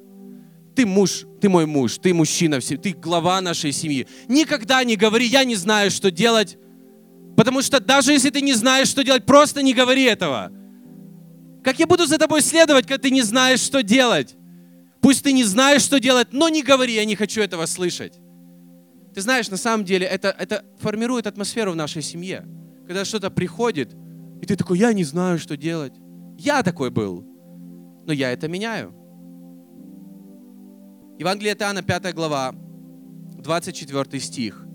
ты 0.77 0.87
муж, 0.87 1.25
ты 1.41 1.49
мой 1.49 1.67
муж, 1.67 1.99
ты 1.99 2.15
мужчина, 2.15 2.61
ты 2.61 2.93
глава 2.93 3.41
нашей 3.41 3.73
семьи. 3.73 4.07
Никогда 4.29 4.85
не 4.85 4.97
говори, 4.97 5.27
я 5.27 5.43
не 5.45 5.57
знаю, 5.57 5.91
что 5.91 6.11
делать, 6.11 6.59
потому 7.37 7.63
что 7.63 7.81
даже 7.81 8.13
если 8.13 8.31
ты 8.31 8.43
не 8.43 8.53
знаешь, 8.53 8.89
что 8.89 9.03
делать, 9.03 9.25
просто 9.25 9.63
не 9.63 9.75
говори 9.75 10.05
этого. 10.05 10.53
Как 11.65 11.79
я 11.81 11.87
буду 11.87 12.07
за 12.07 12.19
тобой 12.19 12.43
следовать, 12.43 12.87
когда 12.87 13.03
ты 13.03 13.11
не 13.11 13.23
знаешь, 13.23 13.61
что 13.61 13.83
делать? 13.83 14.37
Пусть 15.01 15.25
ты 15.25 15.33
не 15.33 15.45
знаешь, 15.45 15.83
что 15.83 15.99
делать, 15.99 16.29
но 16.33 16.49
не 16.49 16.63
говори, 16.63 16.95
я 16.95 17.05
не 17.05 17.17
хочу 17.17 17.41
этого 17.41 17.67
слышать. 17.67 18.21
Ты 19.15 19.23
знаешь, 19.23 19.49
на 19.49 19.57
самом 19.57 19.85
деле 19.85 20.07
это, 20.07 20.29
это 20.39 20.65
формирует 20.79 21.27
атмосферу 21.27 21.73
в 21.73 21.77
нашей 21.77 22.03
семье. 22.03 22.45
Когда 22.87 23.05
что-то 23.05 23.31
приходит, 23.31 23.95
и 24.43 24.47
ты 24.47 24.57
такой, 24.57 24.79
я 24.79 24.93
не 24.93 25.05
знаю, 25.05 25.39
что 25.39 25.57
делать. 25.57 25.95
Я 26.39 26.63
такой 26.63 26.91
был, 26.91 27.25
но 28.07 28.13
я 28.13 28.31
это 28.31 28.47
меняю. 28.47 28.95
Евангелие 31.19 31.55
от 31.55 31.63
Иоанна, 31.63 31.83
5 31.83 32.15
глава, 32.15 32.55
24 33.39 34.21
стих. 34.21 34.67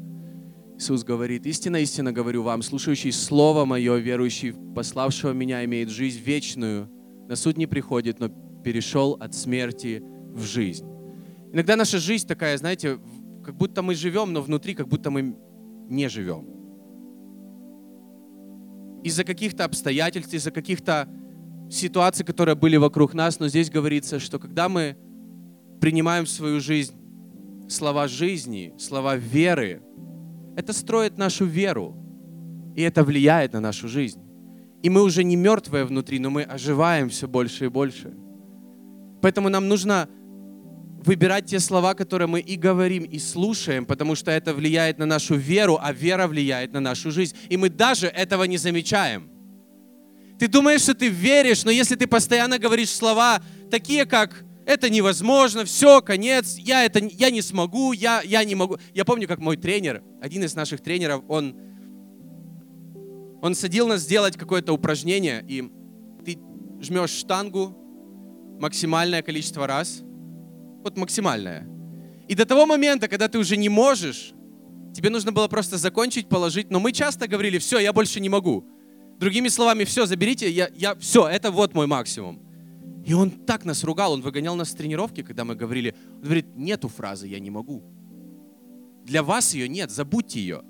Иисус 0.75 1.03
говорит, 1.03 1.45
истинно, 1.45 1.77
истинно 1.77 2.11
говорю 2.11 2.41
вам, 2.41 2.63
слушающий 2.63 3.11
Слово 3.11 3.65
Мое, 3.65 3.97
верующий 3.97 4.55
пославшего 4.73 5.33
Меня, 5.33 5.63
имеет 5.65 5.89
жизнь 5.89 6.19
вечную, 6.19 6.89
на 7.27 7.35
суд 7.35 7.57
не 7.57 7.67
приходит, 7.67 8.19
но 8.19 8.29
перешел 8.63 9.17
от 9.19 9.35
смерти 9.35 10.01
в 10.33 10.41
жизнь. 10.41 10.87
Иногда 11.53 11.75
наша 11.75 11.99
жизнь 11.99 12.27
такая, 12.27 12.57
знаете, 12.57 12.97
как 13.45 13.55
будто 13.55 13.83
мы 13.83 13.93
живем, 13.93 14.33
но 14.33 14.41
внутри 14.41 14.73
как 14.73 14.87
будто 14.87 15.11
мы 15.11 15.35
не 15.89 16.09
живем. 16.09 16.47
Из-за 19.03 19.23
каких-то 19.23 19.63
обстоятельств, 19.65 20.33
из-за 20.33 20.49
каких-то 20.49 21.07
ситуаций, 21.69 22.25
которые 22.25 22.55
были 22.55 22.77
вокруг 22.77 23.13
нас, 23.13 23.39
но 23.39 23.47
здесь 23.47 23.69
говорится, 23.69 24.19
что 24.19 24.39
когда 24.39 24.69
мы 24.69 24.97
принимаем 25.81 26.25
в 26.25 26.29
свою 26.29 26.61
жизнь 26.61 26.93
слова 27.67 28.07
жизни, 28.07 28.73
слова 28.77 29.15
веры, 29.15 29.81
это 30.55 30.73
строит 30.73 31.17
нашу 31.17 31.45
веру, 31.45 31.95
и 32.75 32.83
это 32.83 33.03
влияет 33.03 33.53
на 33.53 33.59
нашу 33.59 33.87
жизнь. 33.87 34.21
И 34.83 34.89
мы 34.89 35.01
уже 35.01 35.23
не 35.23 35.35
мертвые 35.35 35.85
внутри, 35.85 36.19
но 36.19 36.29
мы 36.29 36.43
оживаем 36.43 37.09
все 37.09 37.27
больше 37.27 37.65
и 37.65 37.67
больше. 37.69 38.13
Поэтому 39.21 39.49
нам 39.49 39.67
нужно 39.67 40.07
выбирать 41.03 41.45
те 41.45 41.59
слова, 41.59 41.93
которые 41.95 42.27
мы 42.27 42.39
и 42.39 42.55
говорим, 42.55 43.03
и 43.03 43.17
слушаем, 43.17 43.85
потому 43.85 44.15
что 44.15 44.29
это 44.29 44.53
влияет 44.53 44.99
на 44.99 45.05
нашу 45.05 45.35
веру, 45.35 45.79
а 45.81 45.93
вера 45.93 46.27
влияет 46.27 46.73
на 46.73 46.79
нашу 46.79 47.11
жизнь. 47.11 47.35
И 47.49 47.57
мы 47.57 47.69
даже 47.69 48.07
этого 48.07 48.43
не 48.43 48.57
замечаем. 48.57 49.29
Ты 50.37 50.47
думаешь, 50.47 50.81
что 50.81 50.93
ты 50.93 51.07
веришь, 51.07 51.63
но 51.63 51.71
если 51.71 51.95
ты 51.95 52.07
постоянно 52.07 52.59
говоришь 52.59 52.89
слова 52.89 53.41
такие, 53.69 54.05
как 54.05 54.43
это 54.65 54.89
невозможно, 54.89 55.65
все, 55.65 56.01
конец, 56.01 56.55
я, 56.57 56.85
это, 56.85 56.99
я 56.99 57.29
не 57.29 57.41
смогу, 57.41 57.93
я, 57.93 58.21
я 58.21 58.43
не 58.43 58.55
могу. 58.55 58.77
Я 58.93 59.05
помню, 59.05 59.27
как 59.27 59.39
мой 59.39 59.57
тренер, 59.57 60.03
один 60.21 60.43
из 60.43 60.55
наших 60.55 60.81
тренеров, 60.81 61.23
он, 61.27 61.55
он 63.41 63.55
садил 63.55 63.87
нас 63.87 64.01
сделать 64.01 64.37
какое-то 64.37 64.73
упражнение, 64.73 65.43
и 65.47 65.69
ты 66.23 66.37
жмешь 66.81 67.11
штангу 67.11 67.75
максимальное 68.59 69.23
количество 69.23 69.65
раз, 69.65 70.01
вот 70.83 70.95
максимальное. 70.97 71.67
И 72.27 72.35
до 72.35 72.45
того 72.45 72.65
момента, 72.65 73.07
когда 73.07 73.27
ты 73.27 73.39
уже 73.39 73.57
не 73.57 73.69
можешь, 73.69 74.33
тебе 74.93 75.09
нужно 75.09 75.31
было 75.31 75.47
просто 75.47 75.77
закончить, 75.77 76.29
положить, 76.29 76.69
но 76.69 76.79
мы 76.79 76.91
часто 76.91 77.27
говорили, 77.27 77.57
все, 77.57 77.79
я 77.79 77.93
больше 77.93 78.19
не 78.19 78.29
могу. 78.29 78.63
Другими 79.17 79.47
словами, 79.47 79.83
все, 79.85 80.05
заберите, 80.05 80.49
я, 80.49 80.69
я, 80.75 80.95
все, 80.95 81.27
это 81.27 81.51
вот 81.51 81.73
мой 81.73 81.87
максимум. 81.87 82.50
И 83.05 83.13
он 83.13 83.31
так 83.31 83.65
нас 83.65 83.83
ругал, 83.83 84.13
он 84.13 84.21
выгонял 84.21 84.55
нас 84.55 84.69
с 84.69 84.73
тренировки, 84.73 85.23
когда 85.23 85.43
мы 85.43 85.55
говорили, 85.55 85.95
он 86.17 86.21
говорит, 86.21 86.55
нету 86.55 86.87
фразы 86.87 87.27
«я 87.27 87.39
не 87.39 87.49
могу». 87.49 87.83
Для 89.03 89.23
вас 89.23 89.53
ее 89.53 89.67
нет, 89.67 89.89
забудьте 89.89 90.39
ее. 90.39 90.61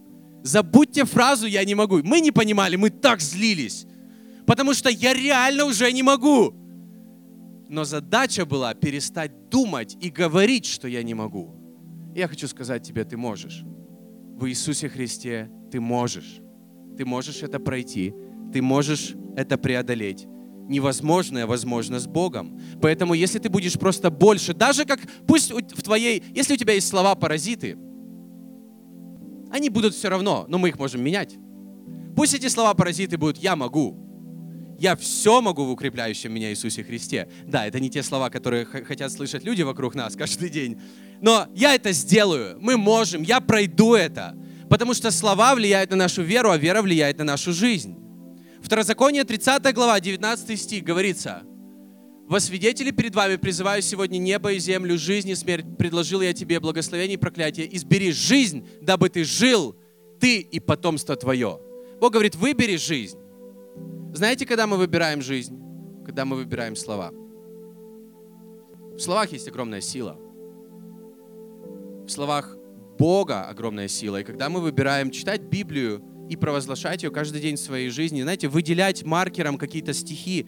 Забудьте 0.44 1.04
фразу 1.04 1.46
«я 1.46 1.64
не 1.66 1.76
могу». 1.76 2.02
Мы 2.04 2.22
не 2.22 2.32
понимали, 2.32 2.78
мы 2.78 2.90
так 2.90 3.20
злились, 3.20 3.86
потому 4.46 4.74
что 4.74 4.90
я 4.90 5.14
реально 5.14 5.66
уже 5.66 5.92
не 5.92 6.04
могу. 6.04 6.54
Но 7.68 7.84
задача 7.84 8.46
была 8.46 8.74
перестать 8.74 9.50
думать 9.50 9.98
и 10.00 10.10
говорить, 10.10 10.66
что 10.66 10.88
я 10.88 11.04
не 11.04 11.14
могу. 11.14 11.56
Я 12.16 12.28
хочу 12.28 12.48
сказать 12.48 12.84
тебе, 12.84 13.04
ты 13.04 13.18
можешь. 13.18 13.64
В 14.36 14.48
Иисусе 14.48 14.90
Христе 14.90 15.52
ты 15.70 15.80
можешь. 15.80 16.40
Ты 16.98 17.06
можешь 17.06 17.44
это 17.44 17.60
пройти, 17.60 18.14
ты 18.54 18.62
можешь 18.62 19.16
это 19.36 19.58
преодолеть 19.58 20.28
невозможное 20.68 21.46
возможно 21.46 22.00
с 22.00 22.08
Богом. 22.08 22.60
Поэтому 22.82 23.14
если 23.14 23.40
ты 23.40 23.50
будешь 23.50 23.74
просто 23.74 24.10
больше, 24.10 24.54
даже 24.54 24.86
как, 24.86 25.00
пусть 25.28 25.52
в 25.52 25.82
твоей, 25.82 26.24
если 26.36 26.54
у 26.54 26.58
тебя 26.58 26.74
есть 26.74 26.88
слова-паразиты, 26.88 27.78
они 29.52 29.70
будут 29.70 29.94
все 29.94 30.10
равно, 30.10 30.46
но 30.48 30.58
мы 30.58 30.70
их 30.70 30.80
можем 30.80 31.04
менять. 31.04 31.36
Пусть 32.16 32.34
эти 32.34 32.48
слова-паразиты 32.48 33.18
будут 33.18 33.38
«я 33.38 33.56
могу», 33.56 33.98
«я 34.80 34.96
все 34.96 35.42
могу 35.42 35.66
в 35.66 35.72
укрепляющем 35.72 36.34
меня 36.34 36.50
Иисусе 36.50 36.84
Христе». 36.84 37.30
Да, 37.46 37.68
это 37.68 37.80
не 37.80 37.90
те 37.90 38.02
слова, 38.02 38.30
которые 38.30 38.66
хотят 38.66 39.12
слышать 39.12 39.44
люди 39.44 39.62
вокруг 39.62 39.94
нас 39.94 40.16
каждый 40.16 40.50
день. 40.50 40.80
Но 41.22 41.48
я 41.54 41.76
это 41.76 41.92
сделаю, 41.92 42.58
мы 42.60 42.78
можем, 42.78 43.22
я 43.22 43.42
пройду 43.42 43.94
это. 43.94 44.36
Потому 44.70 44.94
что 44.94 45.12
слова 45.12 45.54
влияют 45.54 45.92
на 45.92 45.98
нашу 45.98 46.22
веру, 46.22 46.50
а 46.50 46.58
вера 46.58 46.82
влияет 46.82 47.18
на 47.18 47.26
нашу 47.26 47.52
жизнь. 47.52 48.01
Второзаконие, 48.72 49.26
30 49.26 49.74
глава, 49.76 50.00
19 50.00 50.58
стих 50.58 50.86
говорится, 50.86 51.44
«Во 52.30 52.40
свидетели 52.40 52.92
перед 52.92 53.14
вами 53.14 53.36
призываю 53.36 53.82
сегодня 53.82 54.18
небо 54.18 54.54
и 54.54 54.60
землю, 54.60 54.98
жизнь 54.98 55.28
и 55.28 55.36
смерть. 55.36 55.66
Предложил 55.78 56.22
я 56.22 56.32
тебе 56.32 56.58
благословение 56.62 57.16
и 57.16 57.20
проклятие. 57.20 57.68
Избери 57.76 58.14
жизнь, 58.14 58.66
дабы 58.82 59.10
ты 59.10 59.26
жил, 59.26 59.76
ты 60.22 60.38
и 60.38 60.62
потомство 60.62 61.18
твое». 61.18 61.60
Бог 62.00 62.14
говорит, 62.14 62.36
выбери 62.36 62.78
жизнь. 62.78 63.18
Знаете, 64.14 64.46
когда 64.46 64.68
мы 64.68 64.78
выбираем 64.78 65.22
жизнь? 65.22 65.60
Когда 66.06 66.24
мы 66.24 66.38
выбираем 66.38 66.78
слова. 66.78 67.12
В 68.96 69.00
словах 69.00 69.34
есть 69.34 69.50
огромная 69.50 69.82
сила. 69.82 70.18
В 72.06 72.08
словах 72.08 72.56
Бога 72.98 73.50
огромная 73.50 73.90
сила. 73.90 74.22
И 74.22 74.24
когда 74.24 74.48
мы 74.48 74.62
выбираем 74.62 75.12
читать 75.12 75.42
Библию, 75.42 76.02
и 76.32 76.38
провозглашать 76.38 77.04
ее 77.04 77.12
каждый 77.12 77.42
день 77.42 77.58
в 77.58 77.60
своей 77.60 77.90
жизни. 77.90 78.22
Знаете, 78.22 78.48
выделять 78.48 79.04
маркером 79.04 79.58
какие-то 79.58 79.94
стихи, 79.94 80.48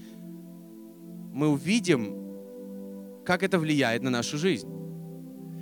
мы 1.34 1.50
увидим, 1.50 2.16
как 3.26 3.44
это 3.44 3.60
влияет 3.60 4.02
на 4.02 4.10
нашу 4.10 4.38
жизнь. 4.38 4.70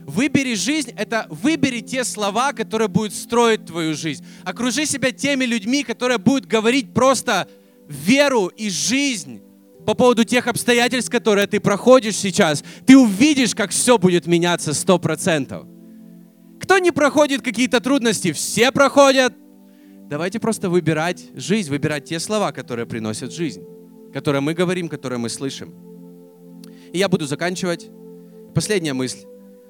Выбери 0.05 0.53
жизнь— 0.53 0.91
это 0.95 1.25
выбери 1.31 1.79
те 1.79 2.03
слова, 2.03 2.53
которые 2.53 2.87
будут 2.87 3.15
строить 3.15 3.65
твою 3.65 3.95
жизнь. 3.95 4.23
Окружи 4.43 4.85
себя 4.85 5.11
теми 5.11 5.45
людьми, 5.45 5.83
которые 5.83 6.19
будут 6.19 6.45
говорить 6.45 6.93
просто 6.93 7.47
веру 7.87 8.45
и 8.45 8.69
жизнь 8.69 9.41
по 9.87 9.95
поводу 9.95 10.23
тех 10.23 10.45
обстоятельств, 10.45 11.09
которые 11.09 11.47
ты 11.47 11.59
проходишь 11.59 12.15
сейчас. 12.15 12.63
Ты 12.85 12.95
увидишь, 12.95 13.55
как 13.55 13.71
все 13.71 13.97
будет 13.97 14.27
меняться 14.27 14.75
сто 14.75 14.99
процентов. 14.99 15.65
Кто 16.59 16.77
не 16.77 16.91
проходит 16.91 17.41
какие-то 17.41 17.79
трудности? 17.79 18.33
Все 18.33 18.71
проходят. 18.71 19.33
Давайте 20.11 20.41
просто 20.41 20.69
выбирать 20.69 21.23
жизнь, 21.35 21.69
выбирать 21.69 22.03
те 22.03 22.19
слова, 22.19 22.51
которые 22.51 22.85
приносят 22.85 23.31
жизнь, 23.31 23.63
которые 24.11 24.41
мы 24.41 24.53
говорим, 24.53 24.89
которые 24.89 25.19
мы 25.19 25.29
слышим. 25.29 25.73
И 26.91 26.97
я 26.97 27.07
буду 27.07 27.25
заканчивать. 27.25 27.89
Последняя 28.53 28.91
мысль. 28.91 29.19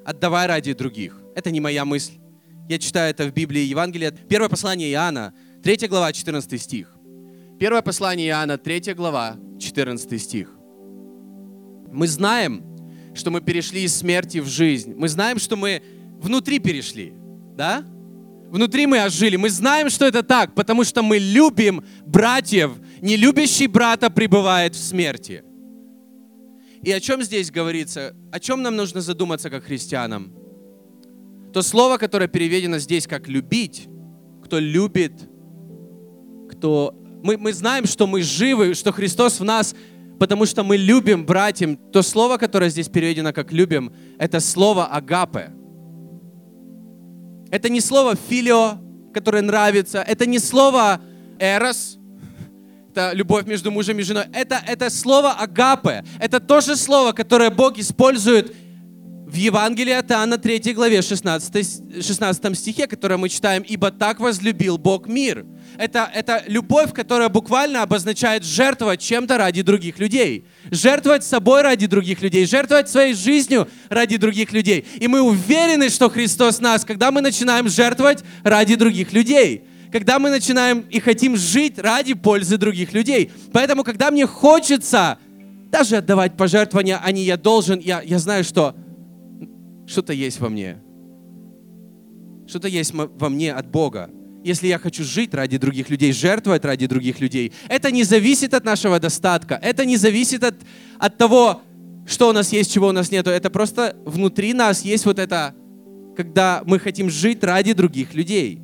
Отдавай 0.04 0.48
ради 0.48 0.74
других. 0.74 1.22
Это 1.36 1.52
не 1.52 1.60
моя 1.60 1.86
мысль. 1.86 2.14
Я 2.68 2.80
читаю 2.80 3.12
это 3.12 3.26
в 3.26 3.34
Библии 3.36 3.62
Евангелие. 3.62 4.12
Первое 4.12 4.50
послание 4.50 4.92
Иоанна, 4.92 5.36
3 5.62 5.88
глава, 5.88 6.12
14 6.12 6.60
стих. 6.60 6.92
Первое 7.60 7.84
послание 7.84 8.30
Иоанна, 8.30 8.58
3 8.58 8.96
глава, 8.96 9.38
14 9.60 10.20
стих. 10.20 10.50
Мы 11.92 12.08
знаем, 12.08 12.66
что 13.14 13.30
мы 13.30 13.42
перешли 13.42 13.84
из 13.84 13.96
смерти 13.96 14.40
в 14.40 14.48
жизнь. 14.48 14.96
Мы 14.98 15.08
знаем, 15.08 15.38
что 15.38 15.56
мы 15.56 15.84
внутри 16.20 16.58
перешли. 16.58 17.14
Да? 17.56 17.86
Внутри 18.52 18.86
мы 18.86 19.02
ожили. 19.02 19.38
Мы 19.38 19.50
знаем, 19.50 19.90
что 19.90 20.06
это 20.06 20.24
так, 20.24 20.54
потому 20.56 20.84
что 20.84 21.02
мы 21.02 21.18
любим 21.18 21.86
братьев. 22.06 22.72
Не 23.00 23.16
любящий 23.16 23.66
брата 23.66 24.10
пребывает 24.10 24.76
в 24.76 24.78
смерти. 24.78 25.46
И 26.84 26.92
о 26.92 27.00
чем 27.00 27.24
здесь 27.24 27.50
говорится? 27.50 28.14
О 28.30 28.42
чем 28.42 28.62
нам 28.62 28.76
нужно 28.76 29.00
задуматься 29.00 29.50
как 29.50 29.64
христианам? 29.64 30.34
То 31.54 31.62
слово, 31.62 31.98
которое 31.98 32.28
переведено 32.28 32.78
здесь 32.80 33.08
как 33.08 33.30
«любить», 33.30 33.88
кто 34.44 34.60
любит, 34.60 35.14
кто... 36.50 36.94
Мы, 37.24 37.38
мы 37.38 37.54
знаем, 37.54 37.86
что 37.86 38.06
мы 38.06 38.22
живы, 38.22 38.74
что 38.74 38.92
Христос 38.92 39.40
в 39.40 39.46
нас, 39.46 39.74
потому 40.20 40.46
что 40.46 40.66
мы 40.66 40.76
любим 40.76 41.26
братьям. 41.26 41.78
То 41.78 42.02
слово, 42.02 42.36
которое 42.36 42.70
здесь 42.70 42.90
переведено 42.90 43.32
как 43.32 43.54
«любим», 43.54 43.94
это 44.20 44.42
слово 44.42 44.88
«агапе». 44.88 45.54
Это 47.52 47.70
не 47.70 47.82
слово 47.82 48.16
филио, 48.16 48.80
которое 49.14 49.42
нравится. 49.42 50.02
Это 50.02 50.26
не 50.26 50.40
слово 50.40 51.02
эрос, 51.38 52.00
это 52.92 53.12
любовь 53.14 53.46
между 53.46 53.72
мужем 53.72 54.00
и 54.00 54.04
женой. 54.04 54.26
Это, 54.34 54.62
это 54.66 54.90
слово 54.90 55.32
агапе. 55.32 56.04
Это 56.20 56.40
то 56.40 56.62
же 56.62 56.76
слово, 56.76 57.12
которое 57.12 57.50
Бог 57.50 57.78
использует 57.78 58.54
в 59.32 59.36
Евангелии 59.36 59.94
от 59.94 60.12
Иоанна 60.12 60.38
3 60.38 60.74
главе 60.74 61.02
16, 61.02 62.04
16 62.06 62.58
стихе, 62.58 62.86
которое 62.86 63.16
мы 63.16 63.30
читаем, 63.30 63.64
«Ибо 63.64 63.90
так 63.90 64.20
возлюбил 64.20 64.78
Бог 64.78 65.08
мир». 65.08 65.46
Это, 65.78 66.12
это 66.14 66.44
любовь, 66.48 66.92
которая 66.92 67.30
буквально 67.30 67.82
обозначает 67.82 68.44
жертвовать 68.44 69.00
чем-то 69.00 69.38
ради 69.38 69.62
других 69.62 70.00
людей. 70.00 70.46
Жертвовать 70.70 71.24
собой 71.24 71.62
ради 71.62 71.88
других 71.88 72.22
людей, 72.22 72.46
жертвовать 72.46 72.90
своей 72.90 73.14
жизнью 73.14 73.70
ради 73.88 74.18
других 74.18 74.52
людей. 74.52 74.86
И 75.00 75.08
мы 75.08 75.22
уверены, 75.22 75.88
что 75.88 76.10
Христос 76.10 76.60
нас, 76.60 76.84
когда 76.84 77.10
мы 77.10 77.22
начинаем 77.22 77.70
жертвовать 77.70 78.24
ради 78.44 78.76
других 78.76 79.14
людей 79.14 79.64
когда 79.92 80.20
мы 80.20 80.30
начинаем 80.30 80.86
и 80.90 81.02
хотим 81.02 81.36
жить 81.36 81.78
ради 81.78 82.14
пользы 82.14 82.56
других 82.56 82.94
людей. 82.94 83.30
Поэтому, 83.52 83.84
когда 83.84 84.10
мне 84.10 84.26
хочется 84.26 85.18
даже 85.70 85.98
отдавать 85.98 86.38
пожертвования, 86.38 86.98
а 87.04 87.12
не 87.12 87.24
я 87.24 87.36
должен, 87.36 87.78
я, 87.80 88.02
я 88.02 88.18
знаю, 88.18 88.46
что 88.46 88.74
что-то 89.92 90.14
есть 90.14 90.40
во 90.40 90.50
мне. 90.50 90.78
Что-то 92.48 92.68
есть 92.68 92.94
во 92.94 93.30
мне 93.30 93.54
от 93.54 93.68
Бога. 93.70 94.10
Если 94.44 94.68
я 94.68 94.80
хочу 94.80 95.04
жить 95.04 95.34
ради 95.34 95.58
других 95.58 95.90
людей, 95.90 96.12
жертвовать 96.14 96.66
ради 96.66 96.88
других 96.88 97.20
людей, 97.20 97.54
это 97.70 97.92
не 97.92 98.04
зависит 98.04 98.54
от 98.56 98.66
нашего 98.66 99.00
достатка, 99.00 99.60
это 99.62 99.86
не 99.86 99.98
зависит 99.98 100.44
от, 100.44 100.56
от 100.98 101.18
того, 101.18 101.62
что 102.08 102.30
у 102.30 102.32
нас 102.34 102.52
есть, 102.52 102.74
чего 102.74 102.88
у 102.88 102.92
нас 102.92 103.12
нет. 103.12 103.28
Это 103.28 103.52
просто 103.52 103.96
внутри 104.06 104.54
нас 104.54 104.84
есть 104.84 105.06
вот 105.06 105.20
это, 105.20 105.54
когда 106.18 106.64
мы 106.66 106.80
хотим 106.80 107.10
жить 107.10 107.44
ради 107.44 107.74
других 107.74 108.16
людей. 108.16 108.60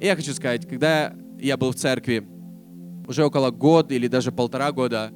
И 0.00 0.06
я 0.06 0.16
хочу 0.16 0.32
сказать, 0.32 0.66
когда 0.66 1.14
я 1.38 1.56
был 1.56 1.72
в 1.72 1.76
церкви 1.76 2.26
уже 3.06 3.24
около 3.24 3.50
года 3.50 3.94
или 3.94 4.08
даже 4.08 4.32
полтора 4.32 4.72
года, 4.72 5.12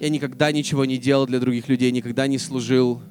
я 0.00 0.08
никогда 0.08 0.52
ничего 0.52 0.84
не 0.84 0.98
делал 0.98 1.26
для 1.26 1.40
других 1.40 1.68
людей, 1.68 1.90
никогда 1.90 2.26
не 2.28 2.38
служил 2.38 3.02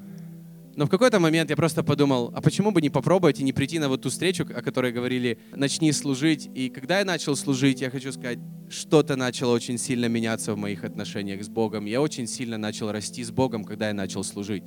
но 0.75 0.85
в 0.85 0.89
какой-то 0.89 1.19
момент 1.19 1.49
я 1.49 1.55
просто 1.57 1.83
подумал, 1.83 2.31
а 2.33 2.41
почему 2.41 2.71
бы 2.71 2.81
не 2.81 2.89
попробовать 2.89 3.39
и 3.39 3.43
не 3.43 3.51
прийти 3.51 3.77
на 3.77 3.89
вот 3.89 4.03
ту 4.03 4.09
встречу, 4.09 4.43
о 4.43 4.61
которой 4.61 4.93
говорили, 4.93 5.37
начни 5.53 5.91
служить. 5.91 6.49
И 6.55 6.69
когда 6.69 6.99
я 6.99 7.05
начал 7.05 7.35
служить, 7.35 7.81
я 7.81 7.89
хочу 7.89 8.11
сказать, 8.13 8.39
что-то 8.69 9.17
начало 9.17 9.53
очень 9.53 9.77
сильно 9.77 10.05
меняться 10.05 10.53
в 10.53 10.57
моих 10.57 10.85
отношениях 10.85 11.43
с 11.43 11.49
Богом. 11.49 11.85
Я 11.85 12.01
очень 12.01 12.25
сильно 12.25 12.57
начал 12.57 12.91
расти 12.91 13.23
с 13.23 13.31
Богом, 13.31 13.65
когда 13.65 13.89
я 13.89 13.93
начал 13.93 14.23
служить. 14.23 14.63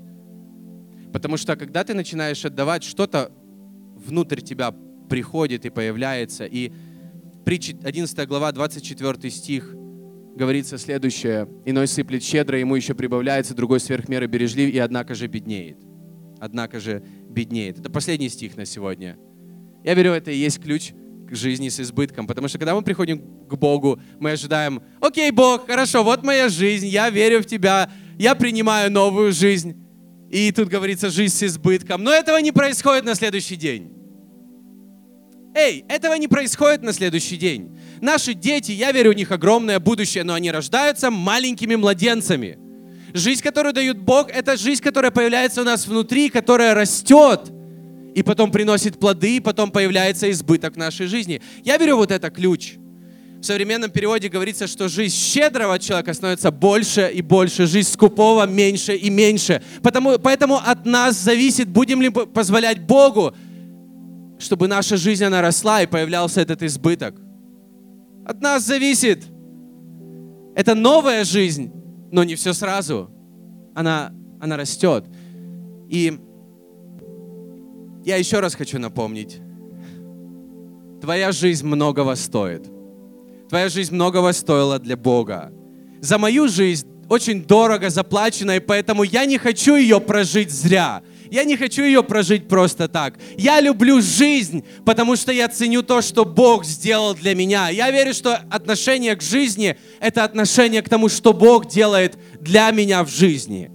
Потому 1.12 1.38
что 1.38 1.56
когда 1.56 1.84
ты 1.84 1.94
начинаешь 1.94 2.44
отдавать, 2.44 2.84
что-то 2.84 3.32
внутрь 3.96 4.42
тебя 4.42 4.74
приходит 5.08 5.64
и 5.64 5.70
появляется. 5.70 6.44
И 6.44 6.70
притча 7.46 7.76
11 7.82 8.28
глава, 8.28 8.52
24 8.52 9.30
стих 9.30 9.74
говорится 10.36 10.76
следующее. 10.76 11.48
«Иной 11.64 11.86
сыплет 11.86 12.22
щедро, 12.22 12.58
ему 12.58 12.74
еще 12.76 12.94
прибавляется, 12.94 13.54
другой 13.54 13.80
сверх 13.80 14.08
меры 14.08 14.26
бережлив, 14.26 14.70
и 14.74 14.78
однако 14.78 15.14
же 15.14 15.28
беднеет» 15.28 15.93
однако 16.44 16.78
же 16.78 17.02
беднеет. 17.28 17.78
Это 17.78 17.90
последний 17.90 18.28
стих 18.28 18.56
на 18.56 18.66
сегодня. 18.66 19.16
Я 19.82 19.94
верю, 19.94 20.12
это 20.12 20.30
и 20.30 20.36
есть 20.36 20.62
ключ 20.62 20.92
к 21.28 21.34
жизни 21.34 21.70
с 21.70 21.80
избытком, 21.80 22.26
потому 22.26 22.48
что 22.48 22.58
когда 22.58 22.74
мы 22.74 22.82
приходим 22.82 23.46
к 23.48 23.54
Богу, 23.56 23.98
мы 24.20 24.32
ожидаем, 24.32 24.82
окей, 25.00 25.30
Бог, 25.30 25.66
хорошо, 25.66 26.04
вот 26.04 26.22
моя 26.22 26.50
жизнь, 26.50 26.86
я 26.86 27.08
верю 27.08 27.42
в 27.42 27.46
Тебя, 27.46 27.90
я 28.18 28.34
принимаю 28.34 28.92
новую 28.92 29.32
жизнь. 29.32 29.74
И 30.30 30.52
тут 30.52 30.68
говорится 30.68 31.10
жизнь 31.10 31.34
с 31.34 31.42
избытком. 31.44 32.02
Но 32.02 32.12
этого 32.12 32.38
не 32.38 32.52
происходит 32.52 33.04
на 33.04 33.14
следующий 33.14 33.56
день. 33.56 33.90
Эй, 35.54 35.84
этого 35.88 36.14
не 36.14 36.28
происходит 36.28 36.82
на 36.82 36.92
следующий 36.92 37.36
день. 37.36 37.78
Наши 38.00 38.34
дети, 38.34 38.72
я 38.72 38.90
верю, 38.92 39.10
у 39.10 39.14
них 39.14 39.30
огромное 39.30 39.78
будущее, 39.78 40.24
но 40.24 40.34
они 40.34 40.50
рождаются 40.50 41.10
маленькими 41.10 41.76
младенцами. 41.76 42.58
Жизнь, 43.14 43.42
которую 43.42 43.72
дает 43.72 43.96
Бог, 43.96 44.28
это 44.28 44.56
жизнь, 44.56 44.82
которая 44.82 45.12
появляется 45.12 45.60
у 45.60 45.64
нас 45.64 45.86
внутри, 45.86 46.28
которая 46.30 46.74
растет 46.74 47.42
и 48.12 48.24
потом 48.24 48.50
приносит 48.50 48.98
плоды, 48.98 49.36
и 49.36 49.40
потом 49.40 49.70
появляется 49.70 50.28
избыток 50.32 50.74
в 50.74 50.78
нашей 50.78 51.06
жизни. 51.06 51.40
Я 51.62 51.76
верю, 51.76 51.96
вот 51.96 52.10
это 52.10 52.28
ключ. 52.30 52.74
В 53.40 53.44
современном 53.44 53.92
переводе 53.92 54.28
говорится, 54.28 54.66
что 54.66 54.88
жизнь 54.88 55.14
щедрого 55.14 55.78
человека 55.78 56.12
становится 56.12 56.50
больше 56.50 57.08
и 57.14 57.22
больше, 57.22 57.66
жизнь 57.66 57.88
скупого 57.88 58.46
меньше 58.46 58.96
и 58.96 59.10
меньше. 59.10 59.62
Потому, 59.80 60.18
поэтому 60.18 60.56
от 60.56 60.84
нас 60.84 61.16
зависит, 61.16 61.68
будем 61.68 62.02
ли 62.02 62.10
позволять 62.10 62.80
Богу, 62.80 63.32
чтобы 64.40 64.66
наша 64.66 64.96
жизнь 64.96 65.22
она 65.22 65.40
росла 65.40 65.82
и 65.82 65.86
появлялся 65.86 66.40
этот 66.40 66.64
избыток. 66.64 67.14
От 68.26 68.40
нас 68.40 68.64
зависит. 68.64 69.22
Это 70.56 70.74
новая 70.74 71.24
жизнь, 71.24 71.70
но 72.14 72.22
не 72.22 72.36
все 72.36 72.52
сразу. 72.54 73.10
Она, 73.74 74.12
она 74.40 74.56
растет. 74.56 75.04
И 75.88 76.16
я 78.04 78.16
еще 78.16 78.38
раз 78.38 78.54
хочу 78.54 78.78
напомнить. 78.78 79.40
Твоя 81.00 81.32
жизнь 81.32 81.66
многого 81.66 82.14
стоит. 82.14 82.70
Твоя 83.48 83.68
жизнь 83.68 83.92
многого 83.92 84.32
стоила 84.32 84.78
для 84.78 84.96
Бога. 84.96 85.52
За 86.00 86.16
мою 86.16 86.46
жизнь 86.46 86.86
очень 87.08 87.44
дорого 87.44 87.90
заплачено, 87.90 88.52
и 88.58 88.60
поэтому 88.60 89.02
я 89.02 89.24
не 89.24 89.36
хочу 89.36 89.74
ее 89.74 90.00
прожить 90.00 90.52
зря. 90.52 91.02
Я 91.30 91.44
не 91.44 91.56
хочу 91.56 91.82
ее 91.82 92.02
прожить 92.02 92.48
просто 92.48 92.88
так. 92.88 93.18
Я 93.36 93.60
люблю 93.60 94.00
жизнь, 94.00 94.64
потому 94.84 95.16
что 95.16 95.32
я 95.32 95.48
ценю 95.48 95.82
то, 95.82 96.02
что 96.02 96.24
Бог 96.24 96.64
сделал 96.64 97.14
для 97.14 97.34
меня. 97.34 97.68
Я 97.68 97.90
верю, 97.90 98.14
что 98.14 98.36
отношение 98.50 99.16
к 99.16 99.22
жизни— 99.22 99.76
это 100.00 100.24
отношение 100.24 100.82
к 100.82 100.88
тому, 100.88 101.08
что 101.08 101.32
Бог 101.32 101.66
делает 101.66 102.18
для 102.40 102.70
меня 102.70 103.04
в 103.04 103.08
жизни. 103.08 103.70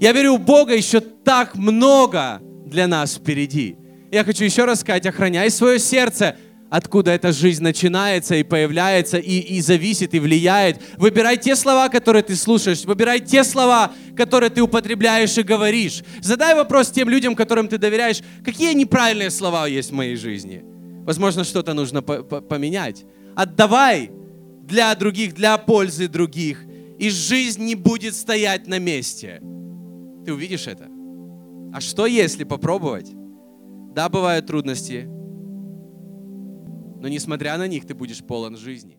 Я 0.00 0.12
верю, 0.12 0.34
у 0.34 0.38
Бога 0.38 0.74
еще 0.74 1.00
так 1.00 1.54
много 1.54 2.40
для 2.66 2.86
нас 2.86 3.14
впереди. 3.14 3.76
Я 4.10 4.24
хочу 4.24 4.44
еще 4.44 4.64
раз 4.64 4.80
сказать, 4.80 5.06
охраняй 5.06 5.50
свое 5.50 5.78
сердце— 5.78 6.36
откуда 6.70 7.12
эта 7.12 7.32
жизнь 7.32 7.62
начинается 7.62 8.34
и 8.34 8.42
появляется, 8.42 9.18
и, 9.18 9.38
и 9.38 9.60
зависит, 9.60 10.14
и 10.14 10.18
влияет. 10.18 10.80
Выбирай 10.96 11.36
те 11.36 11.56
слова, 11.56 11.88
которые 11.88 12.22
ты 12.22 12.36
слушаешь, 12.36 12.84
выбирай 12.84 13.20
те 13.20 13.44
слова, 13.44 13.92
которые 14.16 14.50
ты 14.50 14.60
употребляешь 14.60 15.36
и 15.38 15.42
говоришь. 15.42 16.02
Задай 16.20 16.54
вопрос 16.54 16.90
тем 16.90 17.08
людям, 17.08 17.34
которым 17.34 17.68
ты 17.68 17.78
доверяешь, 17.78 18.20
какие 18.44 18.74
неправильные 18.74 19.30
слова 19.30 19.66
есть 19.66 19.90
в 19.90 19.94
моей 19.94 20.16
жизни. 20.16 20.62
Возможно, 21.04 21.44
что-то 21.44 21.72
нужно 21.74 22.02
поменять. 22.02 23.04
Отдавай 23.34 24.10
для 24.62 24.94
других, 24.94 25.34
для 25.34 25.56
пользы 25.56 26.08
других, 26.08 26.64
и 26.98 27.08
жизнь 27.08 27.64
не 27.64 27.74
будет 27.74 28.14
стоять 28.14 28.66
на 28.66 28.78
месте. 28.78 29.40
Ты 30.26 30.32
увидишь 30.34 30.66
это? 30.66 30.88
А 31.72 31.80
что 31.80 32.06
если 32.06 32.44
попробовать? 32.44 33.10
Да, 33.94 34.08
бывают 34.08 34.46
трудности, 34.46 35.08
но 37.00 37.08
несмотря 37.08 37.56
на 37.58 37.66
них 37.66 37.86
ты 37.86 37.94
будешь 37.94 38.22
полон 38.24 38.56
жизни. 38.56 38.97